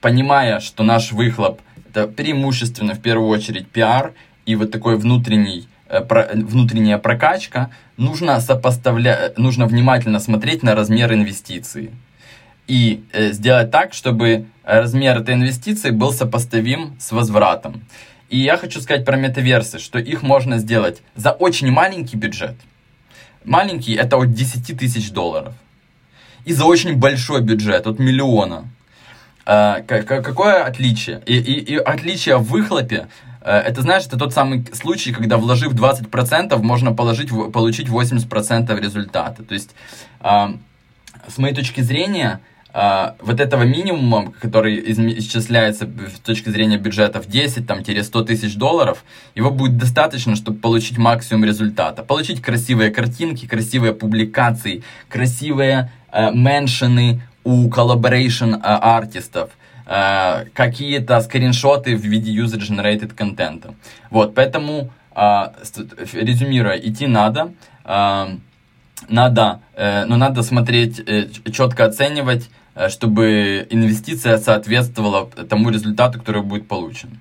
Понимая, 0.00 0.60
что 0.60 0.82
наш 0.82 1.12
выхлоп 1.12 1.60
это 1.90 2.08
преимущественно 2.08 2.94
в 2.94 3.00
первую 3.00 3.28
очередь 3.28 3.68
пиар 3.68 4.14
и 4.46 4.56
вот 4.56 4.70
такой 4.70 4.96
внутренний 4.96 5.68
э, 5.88 6.00
внутренняя 6.34 6.98
прокачка, 6.98 7.70
нужно 7.98 8.40
сопоставлять, 8.40 9.38
нужно 9.38 9.66
внимательно 9.66 10.20
смотреть 10.20 10.62
на 10.62 10.74
размер 10.74 11.12
инвестиции 11.12 11.92
и 12.66 13.04
э, 13.12 13.32
сделать 13.32 13.70
так, 13.70 13.92
чтобы 13.92 14.46
размер 14.64 15.18
этой 15.18 15.34
инвестиции 15.34 15.90
был 15.90 16.12
сопоставим 16.12 16.96
с 16.98 17.12
возвратом. 17.12 17.84
И 18.30 18.38
я 18.38 18.56
хочу 18.56 18.80
сказать 18.80 19.04
про 19.04 19.16
метаверсы, 19.16 19.78
что 19.78 19.98
их 19.98 20.22
можно 20.22 20.58
сделать 20.58 21.02
за 21.14 21.32
очень 21.32 21.70
маленький 21.70 22.16
бюджет. 22.16 22.56
Маленький 23.44 23.94
это 23.94 24.16
от 24.16 24.32
10 24.32 24.78
тысяч 24.78 25.10
долларов 25.10 25.54
и 26.44 26.52
за 26.52 26.64
очень 26.64 26.96
большой 26.96 27.40
бюджет, 27.40 27.86
от 27.86 27.98
миллиона. 27.98 28.68
А, 29.46 29.80
какое 29.82 30.64
отличие? 30.64 31.22
И, 31.26 31.36
и, 31.36 31.74
и 31.74 31.76
отличие 31.76 32.36
в 32.38 32.44
выхлопе, 32.44 33.08
э, 33.40 33.50
это, 33.50 33.82
знаешь, 33.82 34.06
это 34.06 34.18
тот 34.18 34.32
самый 34.32 34.64
случай, 34.72 35.12
когда 35.12 35.36
вложив 35.36 35.74
20%, 35.74 36.56
можно 36.62 36.92
положить, 36.92 37.30
получить 37.52 37.88
80% 37.88 38.80
результата. 38.80 39.42
То 39.42 39.54
есть, 39.54 39.74
а, 40.20 40.54
с 41.28 41.38
моей 41.38 41.54
точки 41.54 41.82
зрения, 41.82 42.40
а, 42.76 43.14
вот 43.20 43.40
этого 43.40 43.62
минимума, 43.62 44.32
который 44.40 44.82
исчисляется 45.18 45.86
с 45.86 46.18
точки 46.18 46.48
зрения 46.48 46.76
бюджетов 46.76 47.26
10-100 47.28 48.24
тысяч 48.24 48.56
долларов, 48.56 49.04
его 49.36 49.50
будет 49.50 49.78
достаточно, 49.78 50.34
чтобы 50.34 50.58
получить 50.58 50.98
максимум 50.98 51.44
результата. 51.44 52.02
Получить 52.02 52.42
красивые 52.42 52.90
картинки, 52.90 53.46
красивые 53.46 53.94
публикации, 53.94 54.82
красивые 55.08 55.90
Э, 56.14 56.30
у 57.46 57.68
collaboration 57.68 58.54
э, 58.54 58.60
артистов, 58.62 59.50
э, 59.86 60.44
какие-то 60.54 61.20
скриншоты 61.20 61.94
в 61.96 62.00
виде 62.00 62.32
user-generated 62.32 63.14
контента. 63.14 63.74
Вот, 64.10 64.34
поэтому, 64.34 64.90
резюмируя, 65.14 66.76
идти 66.76 67.06
надо, 67.06 67.52
надо, 69.08 69.60
но 69.76 70.16
надо 70.16 70.42
смотреть, 70.42 71.04
четко 71.52 71.84
оценивать, 71.84 72.50
чтобы 72.88 73.66
инвестиция 73.70 74.38
соответствовала 74.38 75.30
тому 75.48 75.70
результату, 75.70 76.18
который 76.18 76.42
будет 76.42 76.66
получен. 76.68 77.20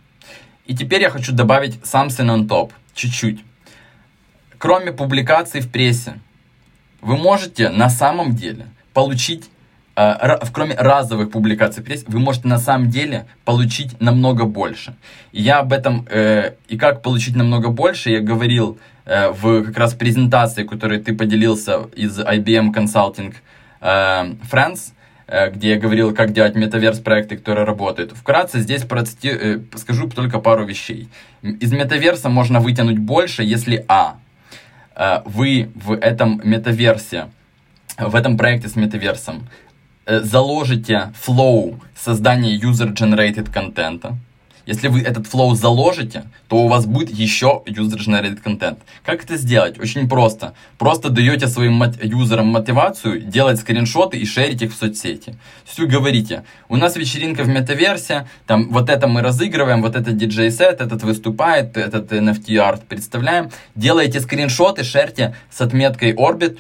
И 0.66 0.76
теперь 0.76 1.02
я 1.02 1.10
хочу 1.10 1.34
добавить 1.34 1.76
something 1.84 2.28
on 2.28 2.48
top, 2.48 2.72
чуть-чуть. 2.94 3.44
Кроме 4.58 4.94
публикаций 4.94 5.62
в 5.62 5.70
прессе, 5.70 6.20
вы 7.02 7.18
можете 7.18 7.70
на 7.70 7.90
самом 7.90 8.34
деле 8.34 8.68
получить 8.94 9.50
э, 9.96 10.38
кроме 10.54 10.76
разовых 10.76 11.32
публикаций 11.32 11.84
в 11.84 11.86
прессе, 11.86 12.06
вы 12.08 12.20
можете 12.20 12.48
на 12.48 12.60
самом 12.60 12.90
деле 12.90 13.26
получить 13.44 14.00
намного 14.00 14.46
больше. 14.46 14.96
И 15.34 15.42
я 15.42 15.60
об 15.60 15.74
этом, 15.74 16.08
э, 16.10 16.54
и 16.70 16.78
как 16.78 17.02
получить 17.02 17.36
намного 17.36 17.70
больше, 17.70 18.10
я 18.10 18.22
говорил 18.22 18.80
э, 19.06 19.30
в 19.32 19.64
как 19.66 19.78
раз 19.78 19.94
презентации, 19.94 20.64
которой 20.64 21.00
ты 21.00 21.14
поделился 21.14 21.90
из 21.96 22.18
IBM 22.20 22.74
Consulting 22.74 23.36
э, 23.82 24.36
э, 24.50 24.94
где 25.28 25.70
я 25.70 25.80
говорил, 25.80 26.14
как 26.14 26.34
делать 26.34 26.56
метаверс 26.56 27.00
проекты, 27.00 27.38
которые 27.38 27.66
работают. 27.66 28.12
Вкратце 28.12 28.60
здесь 28.60 28.84
процити... 28.84 29.28
э, 29.28 29.60
скажу 29.78 30.10
только 30.10 30.40
пару 30.40 30.66
вещей. 30.66 31.08
Из 31.42 31.72
метаверса 31.72 32.30
можно 32.30 32.60
вытянуть 32.60 33.00
больше, 33.00 33.44
если 33.44 33.86
а, 33.88 34.18
э, 34.96 35.22
вы 35.26 35.70
в 35.76 35.94
этом 35.94 36.42
метаверсе 36.44 37.28
в 37.98 38.16
этом 38.16 38.38
проекте 38.38 38.68
с 38.68 38.76
метаверсом 38.76 39.48
э, 40.06 40.20
заложите 40.22 41.14
flow 41.16 41.80
создания 41.96 42.58
user-generated 42.58 43.52
контента, 43.52 44.18
если 44.66 44.88
вы 44.88 45.02
этот 45.02 45.28
flow 45.28 45.56
заложите, 45.56 46.24
то 46.48 46.58
у 46.58 46.68
вас 46.68 46.86
будет 46.86 47.10
еще 47.10 47.64
user-generated 47.66 48.38
контент. 48.38 48.80
Как 49.06 49.24
это 49.24 49.38
сделать? 49.38 49.80
Очень 49.80 50.08
просто. 50.08 50.54
Просто 50.78 51.10
даете 51.10 51.48
своим 51.48 51.74
мот- 51.74 52.04
юзерам 52.04 52.48
мотивацию 52.48 53.22
делать 53.22 53.60
скриншоты 53.60 54.18
и 54.18 54.26
шерить 54.26 54.62
их 54.62 54.74
в 54.74 54.78
соцсети. 54.78 55.36
То 55.76 55.86
говорите, 55.88 56.44
у 56.70 56.78
нас 56.78 56.96
вечеринка 56.96 57.44
в 57.44 57.48
метаверсе, 57.50 58.28
там 58.48 58.70
вот 58.70 58.90
это 58.90 59.08
мы 59.08 59.22
разыгрываем, 59.22 59.82
вот 59.82 59.96
это 59.96 60.12
диджей-сет, 60.12 60.82
этот 60.82 61.04
выступает, 61.04 61.76
этот 61.76 62.12
NFT-арт 62.12 62.84
представляем. 62.88 63.52
Делаете 63.76 64.20
скриншоты, 64.20 64.84
шерьте 64.84 65.36
с 65.50 65.60
отметкой 65.62 66.14
Orbit, 66.14 66.60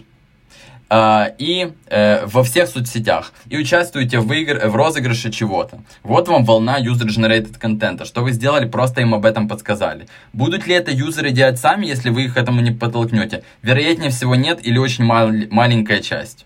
и 1.39 1.71
э, 1.88 2.25
во 2.25 2.43
всех 2.43 2.67
соцсетях 2.67 3.33
и 3.50 3.57
участвуете 3.57 4.19
в, 4.19 4.31
игр, 4.31 4.67
в 4.67 4.75
розыгрыше 4.75 5.31
чего-то. 5.31 5.79
Вот 6.03 6.27
вам 6.27 6.45
волна 6.45 6.79
user-generated 6.79 7.57
контента. 7.57 8.05
Что 8.05 8.21
вы 8.21 8.31
сделали, 8.31 8.67
просто 8.67 9.01
им 9.01 9.15
об 9.15 9.25
этом 9.25 9.47
подсказали. 9.47 10.07
Будут 10.33 10.67
ли 10.67 10.75
это 10.75 10.91
юзеры 10.91 11.31
делать 11.31 11.59
сами, 11.59 11.88
если 11.88 12.09
вы 12.09 12.25
их 12.25 12.38
этому 12.38 12.62
не 12.62 12.71
подтолкнете? 12.71 13.43
Вероятнее 13.63 14.12
всего 14.12 14.35
нет 14.35 14.59
или 14.62 14.77
очень 14.77 15.03
мал, 15.03 15.31
маленькая 15.50 16.00
часть. 16.00 16.45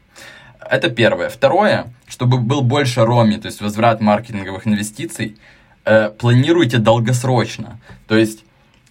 Это 0.59 0.89
первое. 0.89 1.29
Второе, 1.29 1.87
чтобы 2.07 2.37
был 2.37 2.61
больше 2.61 3.05
роми, 3.05 3.37
то 3.37 3.47
есть 3.47 3.61
возврат 3.61 4.01
маркетинговых 4.01 4.65
инвестиций, 4.65 5.37
э, 5.83 6.09
планируйте 6.09 6.77
долгосрочно. 6.77 7.79
То 8.07 8.15
есть 8.15 8.45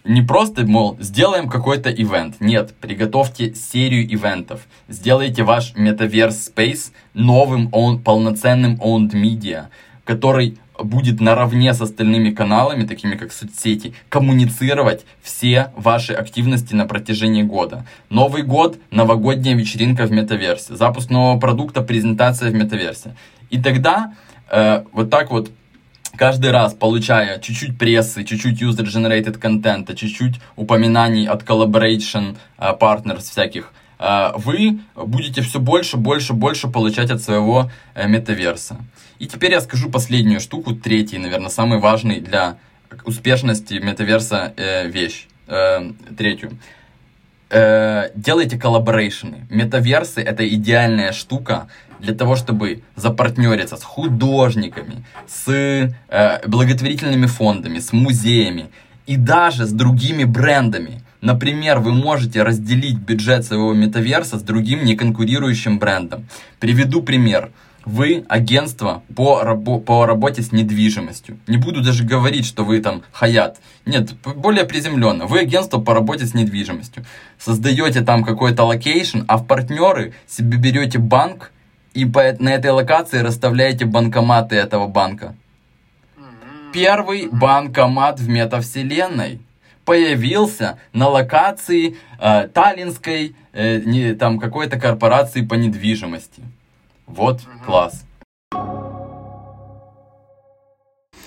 не 0.07 0.23
просто, 0.23 0.65
мол, 0.67 0.97
сделаем 1.01 1.49
какой-то 1.49 1.91
ивент. 1.91 2.37
Нет, 2.41 2.75
приготовьте 2.81 3.55
серию 3.55 4.07
ивентов. 4.13 4.67
Сделайте 4.89 5.43
ваш 5.43 5.75
Metaverse 5.75 6.55
Space 6.55 6.93
новым 7.15 7.69
own, 7.69 7.99
полноценным 8.03 8.77
owned 8.77 9.13
media, 9.13 9.67
который 10.05 10.59
будет 10.79 11.21
наравне 11.21 11.75
с 11.75 11.81
остальными 11.81 12.31
каналами, 12.31 12.87
такими 12.87 13.17
как 13.17 13.33
соцсети, 13.33 13.95
коммуницировать 14.09 15.05
все 15.23 15.73
ваши 15.77 16.13
активности 16.13 16.75
на 16.75 16.87
протяжении 16.87 17.43
года. 17.43 17.87
Новый 18.11 18.43
год, 18.43 18.79
новогодняя 18.91 19.57
вечеринка 19.57 20.07
в 20.07 20.13
метаверсе, 20.13 20.77
запуск 20.77 21.11
нового 21.11 21.41
продукта, 21.41 21.83
презентация 21.83 22.51
в 22.51 22.55
метаверсе. 22.55 23.17
И 23.51 23.61
тогда 23.61 24.15
э, 24.51 24.85
вот 24.93 25.11
так 25.11 25.31
вот 25.31 25.51
каждый 26.17 26.51
раз 26.51 26.75
получая 26.75 27.39
чуть-чуть 27.39 27.79
прессы, 27.79 28.25
чуть-чуть 28.25 28.61
user-generated 28.63 29.39
контента, 29.39 29.95
чуть-чуть 29.95 30.37
упоминаний 30.57 31.27
от 31.27 31.43
collaboration 31.43 32.37
uh, 32.59 32.79
partners 32.79 33.23
всяких, 33.31 33.73
uh, 33.99 34.33
вы 34.37 34.81
будете 34.97 35.43
все 35.43 35.61
больше, 35.61 35.97
больше, 35.97 36.33
больше 36.33 36.69
получать 36.69 37.11
от 37.11 37.23
своего 37.23 37.71
uh, 37.95 38.09
метаверса. 38.09 38.79
И 39.19 39.27
теперь 39.27 39.53
я 39.53 39.61
скажу 39.61 39.91
последнюю 39.91 40.41
штуку, 40.41 40.75
третий, 40.75 41.19
наверное, 41.19 41.51
самый 41.51 41.79
важный 41.79 42.21
для 42.21 42.59
успешности 43.05 43.75
метаверса 43.75 44.53
э, 44.57 44.89
вещь. 44.89 45.27
э, 45.47 45.93
третью. 46.17 46.59
Э, 47.49 48.11
делайте 48.17 48.59
collaboration 48.59 49.35
ы. 49.35 49.47
Метаверсы 49.51 50.21
это 50.21 50.49
идеальная 50.49 51.13
штука 51.13 51.69
для 52.01 52.13
того, 52.13 52.35
чтобы 52.35 52.83
запартнериться 52.97 53.77
с 53.77 53.85
художниками, 53.85 55.05
с 55.29 55.49
э, 55.49 56.49
благотворительными 56.49 57.27
фондами, 57.27 57.79
с 57.79 57.93
музеями 57.93 58.71
и 59.07 59.17
даже 59.17 59.65
с 59.65 59.73
другими 59.73 60.25
брендами. 60.25 61.03
Например, 61.21 61.79
вы 61.79 61.93
можете 61.93 62.43
разделить 62.43 62.99
бюджет 62.99 63.45
своего 63.45 63.73
метаверса 63.75 64.39
с 64.39 64.43
другим 64.43 64.85
неконкурирующим 64.85 65.79
брендом. 65.79 66.27
Приведу 66.59 67.01
пример. 67.03 67.51
Вы 67.87 68.25
агентство 68.29 69.05
по, 69.15 69.43
рабо- 69.45 69.81
по 69.81 70.07
работе 70.07 70.43
с 70.43 70.51
недвижимостью. 70.51 71.39
Не 71.47 71.57
буду 71.57 71.85
даже 71.85 72.03
говорить, 72.03 72.45
что 72.45 72.65
вы 72.65 72.81
там 72.81 73.05
Hyatt. 73.13 73.59
Нет, 73.87 74.13
более 74.23 74.65
приземленно. 74.65 75.27
Вы 75.27 75.39
агентство 75.39 75.79
по 75.81 75.95
работе 75.95 76.27
с 76.27 76.35
недвижимостью. 76.35 77.05
Создаете 77.39 78.01
там 78.01 78.25
какой-то 78.25 78.65
location, 78.65 79.21
а 79.29 79.37
в 79.39 79.47
партнеры 79.47 80.15
себе 80.27 80.59
берете 80.59 80.99
банк 80.99 81.53
и 81.95 82.05
по, 82.05 82.35
на 82.41 82.49
этой 82.49 82.73
локации 82.73 83.21
расставляете 83.21 83.85
банкоматы 83.85 84.57
этого 84.57 84.89
банка. 84.89 85.37
Первый 86.73 87.29
банкомат 87.31 88.19
в 88.19 88.29
метавселенной 88.29 89.41
появился 89.85 90.81
на 90.93 91.07
локации 91.09 91.97
э, 92.19 92.49
таллинской 92.49 93.37
э, 93.53 93.79
не, 93.79 94.15
там 94.15 94.41
какой-то 94.41 94.77
корпорации 94.77 95.43
по 95.43 95.55
недвижимости. 95.55 96.43
Вот 97.07 97.41
класс. 97.65 98.05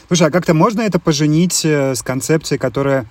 Слушай, 0.07 0.29
а 0.29 0.31
как-то 0.31 0.53
можно 0.53 0.81
это 0.81 0.99
поженить 0.99 1.63
э, 1.63 1.93
с 1.93 2.01
концепцией, 2.01 2.57
которая, 2.57 3.05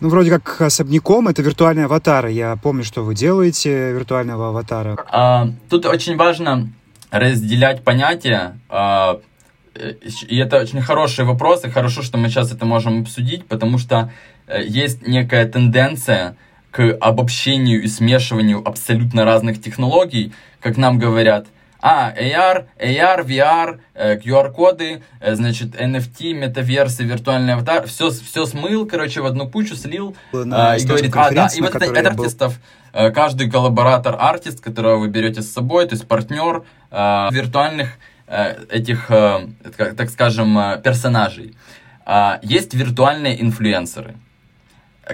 ну, 0.00 0.10
вроде 0.10 0.30
как 0.30 0.60
особняком, 0.60 1.26
это 1.26 1.40
виртуальные 1.40 1.86
аватары. 1.86 2.30
Я 2.32 2.56
помню, 2.56 2.84
что 2.84 3.02
вы 3.02 3.14
делаете 3.14 3.92
виртуального 3.92 4.50
аватара. 4.50 4.98
А, 5.10 5.48
тут 5.70 5.86
очень 5.86 6.16
важно 6.16 6.70
разделять 7.10 7.82
понятия. 7.82 8.60
А, 8.68 9.20
э, 9.74 9.94
и 10.28 10.36
это 10.36 10.58
очень 10.58 10.82
хороший 10.82 11.24
вопрос, 11.24 11.64
и 11.64 11.70
хорошо, 11.70 12.02
что 12.02 12.18
мы 12.18 12.28
сейчас 12.28 12.52
это 12.52 12.66
можем 12.66 13.00
обсудить, 13.00 13.46
потому 13.46 13.78
что 13.78 14.12
э, 14.46 14.62
есть 14.66 15.06
некая 15.06 15.46
тенденция 15.46 16.36
к 16.78 16.96
обобщению 17.00 17.82
и 17.82 17.88
смешиванию 17.88 18.62
абсолютно 18.64 19.24
разных 19.24 19.60
технологий, 19.60 20.32
как 20.60 20.76
нам 20.76 21.00
говорят– 21.00 21.46
а, 21.80 22.12
AR, 22.12 22.66
AR, 22.80 23.24
VR, 23.24 23.78
QR-коды, 23.94 25.00
значит, 25.24 25.80
NFT, 25.80 26.32
метаверсы, 26.34 27.04
виртуальный 27.04 27.54
аватар, 27.54 27.86
все, 27.86 28.10
все 28.10 28.46
смыл, 28.46 28.84
короче, 28.84 29.20
в 29.20 29.26
одну 29.26 29.48
кучу 29.48 29.76
слил. 29.76 30.16
На 30.32 30.76
и 30.76 30.84
говорит, 30.84 31.12
а, 31.14 31.30
да, 31.30 31.48
и 31.54 31.60
вот 31.60 31.76
это, 31.76 31.84
это 31.84 32.10
артистов, 32.10 32.58
был... 32.92 33.12
каждый 33.12 33.48
коллаборатор 33.48 34.16
артист, 34.18 34.60
которого 34.60 34.98
вы 34.98 35.08
берете 35.08 35.42
с 35.42 35.52
собой, 35.52 35.86
то 35.86 35.94
есть 35.94 36.08
партнер 36.08 36.64
виртуальных 36.90 37.90
этих, 38.26 39.06
так 39.06 40.10
скажем, 40.10 40.58
персонажей. 40.82 41.54
Есть 42.42 42.74
виртуальные 42.74 43.40
инфлюенсеры 43.40 44.16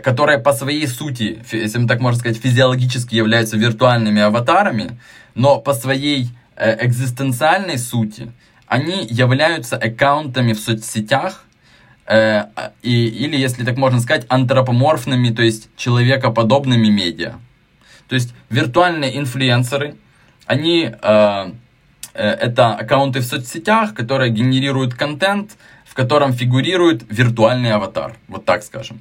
которые 0.02 0.38
по 0.38 0.52
своей 0.52 0.86
сути, 0.86 1.42
если 1.52 1.86
так 1.86 2.00
можно 2.00 2.18
сказать, 2.18 2.38
физиологически 2.38 3.14
являются 3.14 3.56
виртуальными 3.56 4.22
аватарами, 4.22 4.98
но 5.34 5.60
по 5.60 5.74
своей 5.74 6.30
экзистенциальной 6.56 7.78
сути, 7.78 8.32
они 8.66 9.06
являются 9.08 9.76
аккаунтами 9.76 10.52
в 10.52 10.58
соцсетях, 10.58 11.44
э, 12.06 12.44
и, 12.82 13.06
или, 13.06 13.36
если 13.36 13.64
так 13.64 13.76
можно 13.76 14.00
сказать, 14.00 14.26
антропоморфными, 14.28 15.30
то 15.30 15.42
есть 15.42 15.68
человекоподобными 15.76 16.88
медиа. 16.88 17.34
То 18.08 18.14
есть 18.14 18.34
виртуальные 18.50 19.18
инфлюенсеры, 19.18 19.96
они 20.46 20.90
э, 20.90 21.50
э, 22.14 22.28
это 22.28 22.74
аккаунты 22.74 23.20
в 23.20 23.24
соцсетях, 23.24 23.94
которые 23.94 24.30
генерируют 24.30 24.94
контент, 24.94 25.56
в 25.84 25.94
котором 25.94 26.32
фигурирует 26.32 27.04
виртуальный 27.08 27.72
аватар, 27.72 28.16
вот 28.28 28.44
так 28.44 28.62
скажем. 28.62 28.98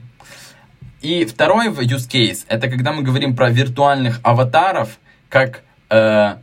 И 1.03 1.25
второй 1.25 1.67
use 1.67 2.07
case, 2.09 2.45
это 2.47 2.69
когда 2.69 2.93
мы 2.93 3.03
говорим 3.03 3.35
про 3.35 3.49
виртуальных 3.49 4.21
аватаров, 4.23 4.99
как 5.27 5.63
э, 5.89 6.35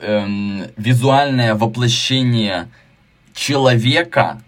эм, 0.00 0.66
визуальное 0.76 1.54
воплощение 1.54 2.68
человека 3.32 4.42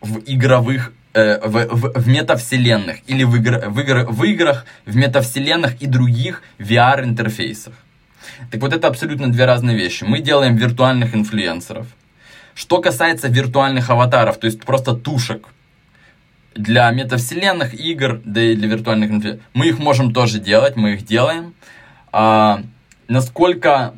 в 0.00 0.20
игровых 0.24 0.94
э, 1.12 1.38
в, 1.46 1.66
в, 1.66 2.00
в 2.00 2.08
метавселенных 2.08 3.00
или 3.06 3.24
в, 3.24 3.36
игр, 3.36 3.68
в, 3.68 3.78
игр, 3.78 4.06
в 4.10 4.24
играх, 4.24 4.64
в 4.86 4.96
метавселенных 4.96 5.82
и 5.82 5.86
других 5.86 6.42
VR-интерфейсах. 6.58 7.74
Так 8.50 8.62
вот, 8.62 8.72
это 8.72 8.88
абсолютно 8.88 9.30
две 9.30 9.44
разные 9.44 9.76
вещи. 9.76 10.04
Мы 10.04 10.20
делаем 10.20 10.56
виртуальных 10.56 11.14
инфлюенсеров. 11.14 11.86
Что 12.54 12.80
касается 12.80 13.28
виртуальных 13.28 13.90
аватаров, 13.90 14.38
то 14.38 14.46
есть 14.46 14.62
просто 14.62 14.94
тушек 14.94 15.46
для 16.54 16.90
метавселенных 16.90 17.74
игр, 17.74 18.20
да 18.24 18.42
и 18.42 18.54
для 18.54 18.68
виртуальных 18.68 19.10
инфлюенсеров, 19.10 19.46
мы 19.54 19.68
их 19.68 19.78
можем 19.78 20.12
тоже 20.12 20.38
делать, 20.38 20.76
мы 20.76 20.94
их 20.94 21.04
делаем. 21.04 21.54
А, 22.12 22.62
насколько 23.06 23.94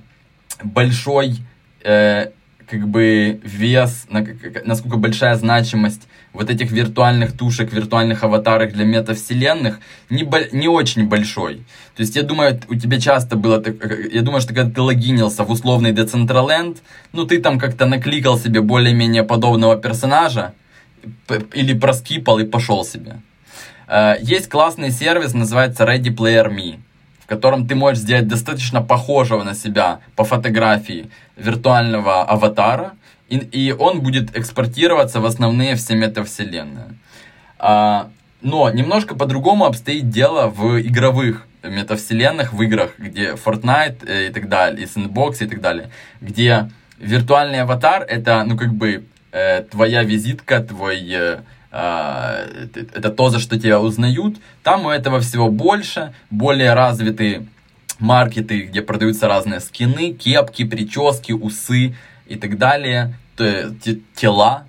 большой 0.62 1.36
э, 1.82 2.30
как 2.70 2.86
бы 2.88 3.40
вес, 3.42 4.06
на, 4.10 4.24
насколько 4.64 4.96
большая 4.96 5.34
значимость 5.34 6.06
вот 6.32 6.48
этих 6.48 6.70
виртуальных 6.70 7.36
тушек, 7.36 7.72
виртуальных 7.72 8.22
аватаров 8.22 8.72
для 8.72 8.84
метавселенных 8.84 9.80
не, 10.08 10.28
не 10.52 10.68
очень 10.68 11.08
большой. 11.08 11.64
То 11.96 12.02
есть 12.02 12.14
я 12.14 12.22
думаю, 12.22 12.60
у 12.68 12.76
тебя 12.76 13.00
часто 13.00 13.34
было, 13.36 13.62
я 14.12 14.22
думаю, 14.22 14.40
что 14.40 14.54
когда 14.54 14.70
ты 14.72 14.80
логинился 14.80 15.42
в 15.42 15.50
условный 15.50 15.92
Decentraland, 15.92 16.78
ну 17.12 17.24
ты 17.24 17.40
там 17.40 17.58
как-то 17.58 17.86
накликал 17.86 18.38
себе 18.38 18.60
более-менее 18.60 19.24
подобного 19.24 19.76
персонажа, 19.76 20.54
или 21.54 21.78
проскипал 21.78 22.38
и 22.38 22.44
пошел 22.44 22.84
себе. 22.84 23.20
Э, 23.88 24.16
есть 24.20 24.48
классный 24.48 24.90
сервис, 24.90 25.34
называется 25.34 25.84
Ready 25.84 26.14
Player 26.14 26.48
Me 26.48 26.78
котором 27.30 27.68
ты 27.68 27.76
можешь 27.76 28.02
сделать 28.02 28.26
достаточно 28.26 28.82
похожего 28.82 29.44
на 29.44 29.54
себя 29.54 30.00
по 30.16 30.24
фотографии 30.24 31.10
виртуального 31.36 32.24
аватара, 32.24 32.94
и, 33.28 33.36
и 33.36 33.72
он 33.72 34.00
будет 34.00 34.36
экспортироваться 34.36 35.20
в 35.20 35.24
основные 35.24 35.76
все 35.76 35.94
метавселенные. 35.94 36.88
А, 37.58 38.08
но 38.40 38.68
немножко 38.70 39.14
по-другому 39.14 39.64
обстоит 39.64 40.10
дело 40.10 40.48
в 40.48 40.80
игровых 40.80 41.46
метавселенных, 41.62 42.52
в 42.52 42.60
играх, 42.62 42.90
где 42.98 43.34
Fortnite 43.34 44.08
э, 44.08 44.26
и 44.26 44.32
так 44.32 44.48
далее, 44.48 44.84
и 44.84 44.88
Sandbox 44.88 45.36
и 45.44 45.46
так 45.46 45.60
далее, 45.60 45.90
где 46.20 46.68
виртуальный 46.98 47.60
аватар 47.60 48.02
это, 48.02 48.42
ну, 48.44 48.56
как 48.56 48.74
бы, 48.74 49.04
э, 49.32 49.62
твоя 49.62 50.02
визитка, 50.02 50.60
твой... 50.60 51.06
Э, 51.10 51.40
а, 51.72 52.46
это 52.72 53.10
то, 53.10 53.30
за 53.30 53.38
что 53.38 53.58
тебя 53.58 53.80
узнают. 53.80 54.38
Там 54.64 54.86
у 54.86 54.90
этого 54.90 55.20
всего 55.20 55.48
больше, 55.48 56.12
более 56.28 56.74
развитые 56.74 57.46
маркеты, 58.00 58.62
где 58.62 58.82
продаются 58.82 59.28
разные 59.28 59.60
скины, 59.60 60.12
кепки, 60.12 60.64
прически, 60.64 61.30
усы 61.30 61.94
и 62.26 62.36
так 62.36 62.58
далее, 62.58 63.14
тела. 64.16 64.64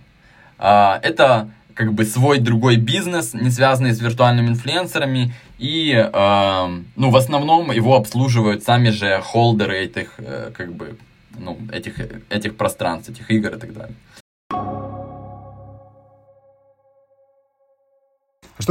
А, 0.59 0.99
это 1.01 1.49
как 1.73 1.93
бы 1.93 2.05
свой 2.05 2.37
другой 2.37 2.75
бизнес, 2.75 3.33
не 3.33 3.49
связанный 3.49 3.93
с 3.93 4.01
виртуальными 4.01 4.49
инфлюенсерами, 4.49 5.33
и 5.57 5.93
э, 5.93 6.81
ну, 6.95 7.09
в 7.09 7.15
основном 7.15 7.71
его 7.71 7.95
обслуживают 7.95 8.63
сами 8.63 8.89
же 8.89 9.21
холдеры 9.23 9.79
этих, 9.79 10.15
э, 10.17 10.51
как 10.55 10.73
бы, 10.73 10.97
ну, 11.37 11.57
этих, 11.71 11.95
этих 12.29 12.55
пространств, 12.55 13.09
этих 13.09 13.31
игр 13.31 13.55
и 13.55 13.59
так 13.59 13.73
далее. 13.73 13.95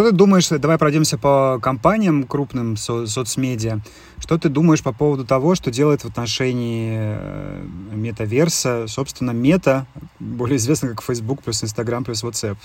Что 0.00 0.12
ты 0.12 0.16
думаешь, 0.16 0.48
давай 0.48 0.78
пройдемся 0.78 1.18
по 1.18 1.58
компаниям 1.62 2.22
крупным 2.22 2.78
со- 2.78 3.06
соцмедиа, 3.06 3.80
что 4.18 4.38
ты 4.38 4.48
думаешь 4.48 4.82
по 4.82 4.94
поводу 4.94 5.26
того, 5.26 5.54
что 5.54 5.70
делает 5.70 6.04
в 6.04 6.04
отношении 6.06 7.00
э, 7.02 7.62
метаверса, 7.92 8.86
собственно, 8.88 9.32
мета, 9.32 9.86
более 10.18 10.56
известно 10.56 10.88
как 10.88 11.02
Facebook 11.02 11.42
плюс 11.42 11.62
Instagram 11.62 12.04
плюс 12.04 12.24
WhatsApp? 12.24 12.56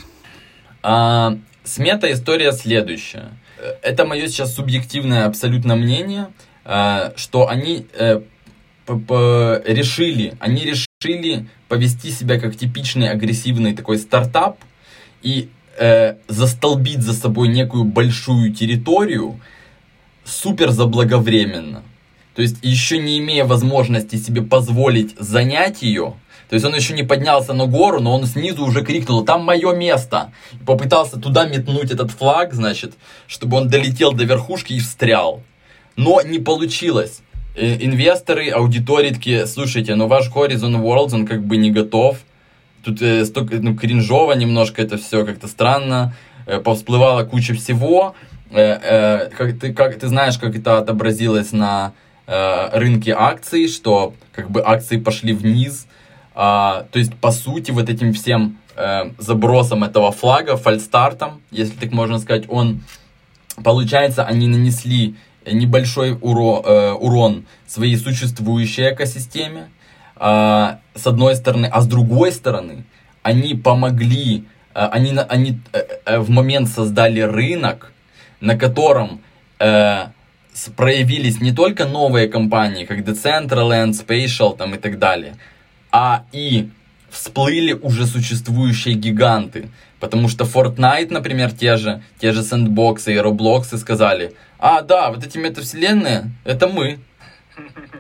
А, 0.82 1.38
с 1.66 1.78
мета 1.78 2.10
история 2.14 2.54
следующая. 2.54 3.32
Это 3.82 4.06
мое 4.06 4.28
сейчас 4.28 4.56
субъективное 4.56 5.26
абсолютно 5.26 5.76
мнение, 5.76 6.30
а, 6.64 7.12
что 7.18 7.50
они 7.50 7.86
э, 8.00 8.22
решили, 8.88 10.38
они 10.40 10.64
решили 10.64 11.50
повести 11.68 12.12
себя 12.12 12.40
как 12.40 12.56
типичный 12.56 13.10
агрессивный 13.10 13.76
такой 13.76 13.98
стартап, 13.98 14.58
и 15.22 15.50
э, 15.78 16.16
застолбить 16.28 17.02
за 17.02 17.14
собой 17.14 17.48
некую 17.48 17.84
большую 17.84 18.54
территорию 18.54 19.40
супер 20.24 20.72
заблаговременно. 20.72 21.84
то 22.36 22.42
есть 22.42 22.58
еще 22.64 22.98
не 22.98 23.20
имея 23.20 23.46
возможности 23.46 24.18
себе 24.18 24.42
позволить 24.42 25.16
занять 25.20 25.82
ее, 25.82 26.16
то 26.50 26.54
есть 26.54 26.66
он 26.66 26.76
еще 26.76 26.94
не 26.94 27.04
поднялся 27.04 27.54
на 27.54 27.66
гору, 27.66 28.00
но 28.00 28.14
он 28.14 28.26
снизу 28.26 28.66
уже 28.66 28.84
крикнул, 28.84 29.26
там 29.26 29.44
мое 29.44 29.76
место. 29.76 30.32
И 30.54 30.64
попытался 30.64 31.20
туда 31.20 31.46
метнуть 31.46 31.92
этот 31.92 32.12
флаг, 32.12 32.54
значит, 32.54 32.94
чтобы 33.28 33.58
он 33.58 33.68
долетел 33.68 34.14
до 34.14 34.26
верхушки 34.26 34.74
и 34.74 34.80
встрял. 34.80 35.42
Но 35.96 36.22
не 36.22 36.40
получилось. 36.40 37.22
Э, 37.56 37.78
инвесторы, 37.84 38.50
аудитории 38.50 39.10
такие, 39.10 39.48
слушайте, 39.48 39.96
но 39.96 40.08
ваш 40.08 40.30
Horizon 40.30 40.82
Worlds, 40.82 41.16
он 41.16 41.26
как 41.26 41.44
бы 41.44 41.58
не 41.58 41.72
готов. 41.72 42.20
Тут 42.86 43.02
э, 43.02 43.26
столько, 43.26 43.56
ну, 43.56 43.76
кринжово 43.76 44.34
немножко 44.34 44.82
это 44.82 44.98
все, 44.98 45.26
как-то 45.26 45.48
странно. 45.48 46.14
Э, 46.46 46.60
повсплывала 46.60 47.24
куча 47.24 47.56
всего. 47.56 48.16
Э, 48.52 48.62
э, 48.62 49.30
как, 49.36 49.60
ты, 49.60 49.74
как, 49.74 49.98
ты 49.98 50.08
знаешь, 50.08 50.38
как 50.38 50.56
это 50.56 50.78
отобразилось 50.78 51.52
на 51.52 51.94
э, 52.28 52.78
рынке 52.78 53.16
акций, 53.18 53.68
что 53.68 54.14
как 54.32 54.52
бы 54.52 54.62
акции 54.64 54.98
пошли 54.98 55.34
вниз, 55.34 55.88
а, 56.36 56.86
то 56.92 57.00
есть, 57.00 57.16
по 57.16 57.32
сути, 57.32 57.72
вот 57.72 57.90
этим 57.90 58.14
всем 58.14 58.58
э, 58.76 59.12
забросом 59.18 59.84
этого 59.84 60.12
флага, 60.12 60.58
фальстартом, 60.58 61.42
если 61.50 61.74
так 61.76 61.92
можно 61.92 62.20
сказать, 62.20 62.44
он, 62.50 62.84
получается, 63.64 64.26
они 64.26 64.48
нанесли 64.48 65.16
небольшой 65.50 66.18
уро, 66.22 66.62
э, 66.66 66.92
урон 66.92 67.46
своей 67.66 67.96
существующей 67.96 68.92
экосистеме, 68.92 69.70
э, 70.16 70.76
с 70.96 71.08
одной 71.08 71.36
стороны, 71.36 71.68
а 71.72 71.82
с 71.82 71.88
другой 71.88 72.32
стороны, 72.32 72.84
они 73.24 73.56
помогли, 73.56 74.44
э, 74.74 74.90
они, 74.92 75.18
они 75.30 75.60
э, 75.74 76.20
в 76.20 76.30
момент 76.30 76.70
создали 76.70 77.22
рынок, 77.22 77.92
на 78.40 78.58
котором 78.58 79.22
э, 79.60 80.08
проявились 80.76 81.42
не 81.42 81.52
только 81.52 81.86
новые 81.86 82.28
компании, 82.28 82.86
как 82.86 83.00
Decentraland, 83.00 83.92
Spatial 83.92 84.56
там, 84.58 84.76
и 84.76 84.78
так 84.78 85.00
далее, 85.00 85.36
а 85.92 86.24
и 86.32 86.70
всплыли 87.10 87.74
уже 87.74 88.06
существующие 88.06 88.96
гиганты. 88.96 89.70
Потому 90.00 90.28
что 90.28 90.44
Fortnite, 90.44 91.12
например, 91.12 91.52
те 91.52 91.78
же, 91.78 92.02
те 92.20 92.32
же 92.32 92.44
сэндбоксы 92.44 93.14
и 93.14 93.18
Roblox 93.18 93.78
сказали, 93.78 94.34
а, 94.60 94.82
да, 94.82 95.10
вот 95.10 95.26
эти 95.26 95.38
метавселенные, 95.38 96.32
это 96.44 96.68
мы. 96.68 97.00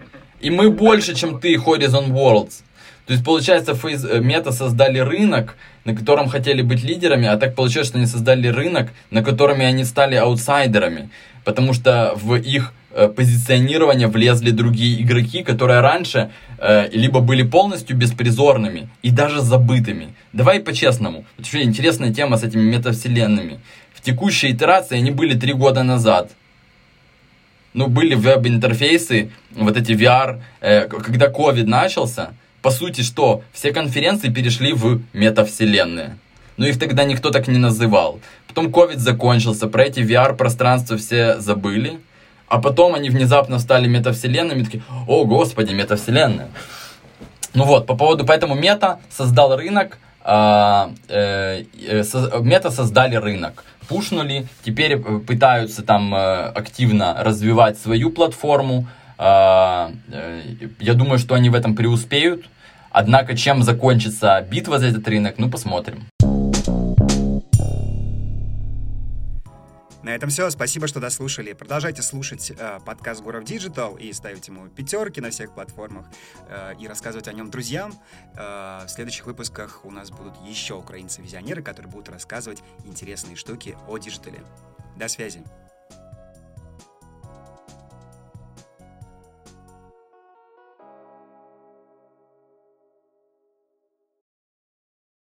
И 0.46 0.50
мы 0.50 0.70
больше, 0.70 1.16
чем 1.16 1.40
ты, 1.40 1.56
Horizon 1.56 2.12
Worlds. 2.12 2.64
То 3.06 3.14
есть, 3.14 3.26
получается, 3.26 3.76
фейс, 3.76 4.06
э, 4.06 4.20
мета 4.20 4.52
создали 4.52 5.00
рынок, 5.00 5.56
на 5.86 5.96
котором 5.96 6.30
хотели 6.30 6.62
быть 6.62 6.84
лидерами, 6.84 7.28
а 7.28 7.38
так 7.38 7.56
получилось, 7.56 7.88
что 7.88 7.98
они 7.98 8.08
создали 8.08 8.48
рынок, 8.48 8.90
на 9.12 9.24
котором 9.24 9.60
они 9.60 9.84
стали 9.86 10.16
аутсайдерами. 10.16 11.10
Потому 11.44 11.74
что 11.74 12.14
в 12.16 12.36
их 12.36 12.74
Э, 12.98 13.10
позиционирования 13.10 14.08
влезли 14.08 14.52
другие 14.52 15.02
игроки, 15.02 15.44
которые 15.44 15.82
раньше 15.82 16.32
э, 16.58 16.88
либо 16.94 17.20
были 17.20 17.44
полностью 17.44 17.98
беспризорными 17.98 18.88
и 19.04 19.12
даже 19.12 19.42
забытыми. 19.42 20.14
Давай 20.32 20.62
по-честному. 20.62 21.26
Вот 21.38 21.46
интересная 21.62 22.14
тема 22.14 22.38
с 22.38 22.44
этими 22.44 22.62
метавселенными. 22.62 23.60
В 23.94 24.00
текущей 24.00 24.52
итерации 24.52 24.96
они 24.96 25.12
были 25.12 25.38
три 25.38 25.52
года 25.52 25.84
назад. 25.84 26.32
Ну, 27.76 27.88
были 27.88 28.16
веб-интерфейсы, 28.16 29.32
вот 29.52 29.76
эти 29.76 29.92
VR, 29.92 30.40
э, 30.62 30.88
когда 30.88 31.28
COVID 31.28 31.66
начался, 31.66 32.30
по 32.62 32.72
сути, 32.72 33.02
что 33.02 33.44
все 33.52 33.74
конференции 33.74 34.30
перешли 34.30 34.72
в 34.72 35.02
метавселенные. 35.12 36.18
Но 36.56 36.66
их 36.68 36.80
тогда 36.80 37.04
никто 37.04 37.32
так 37.32 37.50
не 37.50 37.58
называл. 37.58 38.22
Потом 38.48 38.68
COVID 38.68 38.98
закончился, 38.98 39.68
про 39.68 39.84
эти 39.84 40.00
VR-пространства 40.00 40.96
все 40.96 41.42
забыли. 41.42 42.00
А 42.48 42.62
потом 42.62 42.96
они 42.96 43.10
внезапно 43.10 43.60
стали 43.60 43.90
метавселенными, 43.90 44.64
такие, 44.64 44.84
о 45.06 45.26
господи, 45.26 45.74
метавселенная. 45.74 46.48
Ну 47.54 47.66
вот, 47.66 47.88
по 47.88 47.98
поводу, 47.98 48.26
поэтому 48.26 48.56
мета 48.56 49.00
создал 49.10 49.58
рынок, 49.58 49.98
э, 50.26 51.64
э, 51.88 52.04
со, 52.04 52.40
мета 52.40 52.72
создали 52.72 53.16
рынок, 53.16 53.64
пушнули, 53.88 54.48
теперь 54.64 54.94
э, 54.94 55.20
пытаются 55.20 55.84
там 55.84 56.14
э, 56.14 56.48
активно 56.56 57.16
развивать 57.20 57.78
свою 57.78 58.10
платформу. 58.10 58.88
Э, 59.18 59.90
э, 60.12 60.42
я 60.80 60.94
думаю, 60.94 61.20
что 61.20 61.36
они 61.36 61.50
в 61.50 61.56
этом 61.56 61.76
преуспеют. 61.76 62.46
Однако, 62.92 63.36
чем 63.36 63.62
закончится 63.62 64.46
битва 64.50 64.80
за 64.80 64.88
этот 64.88 65.08
рынок, 65.08 65.36
ну 65.38 65.50
посмотрим. 65.50 66.06
На 70.06 70.14
этом 70.14 70.30
все. 70.30 70.48
Спасибо, 70.52 70.86
что 70.86 71.00
дослушали. 71.00 71.54
Продолжайте 71.54 72.04
слушать 72.04 72.52
э, 72.56 72.80
подкаст 72.86 73.24
Гуров 73.24 73.44
Digital 73.44 74.00
и 74.00 74.14
ставить 74.14 74.48
ему 74.48 74.68
пятерки 74.68 75.20
на 75.20 75.32
всех 75.32 75.52
платформах 75.56 76.06
э, 76.48 76.76
и 76.80 76.88
рассказывать 76.88 77.28
о 77.28 77.34
нем 77.34 77.50
друзьям. 77.50 77.92
Э, 78.36 78.86
в 78.86 78.90
следующих 78.90 79.26
выпусках 79.26 79.84
у 79.84 79.90
нас 79.90 80.12
будут 80.12 80.36
еще 80.46 80.76
украинцы-визионеры, 80.76 81.64
которые 81.64 81.92
будут 81.92 82.10
рассказывать 82.10 82.62
интересные 82.84 83.36
штуки 83.36 83.76
о 83.88 83.98
digital 83.98 84.33
е. 84.33 84.44
До 84.96 85.08
связи. 85.08 85.44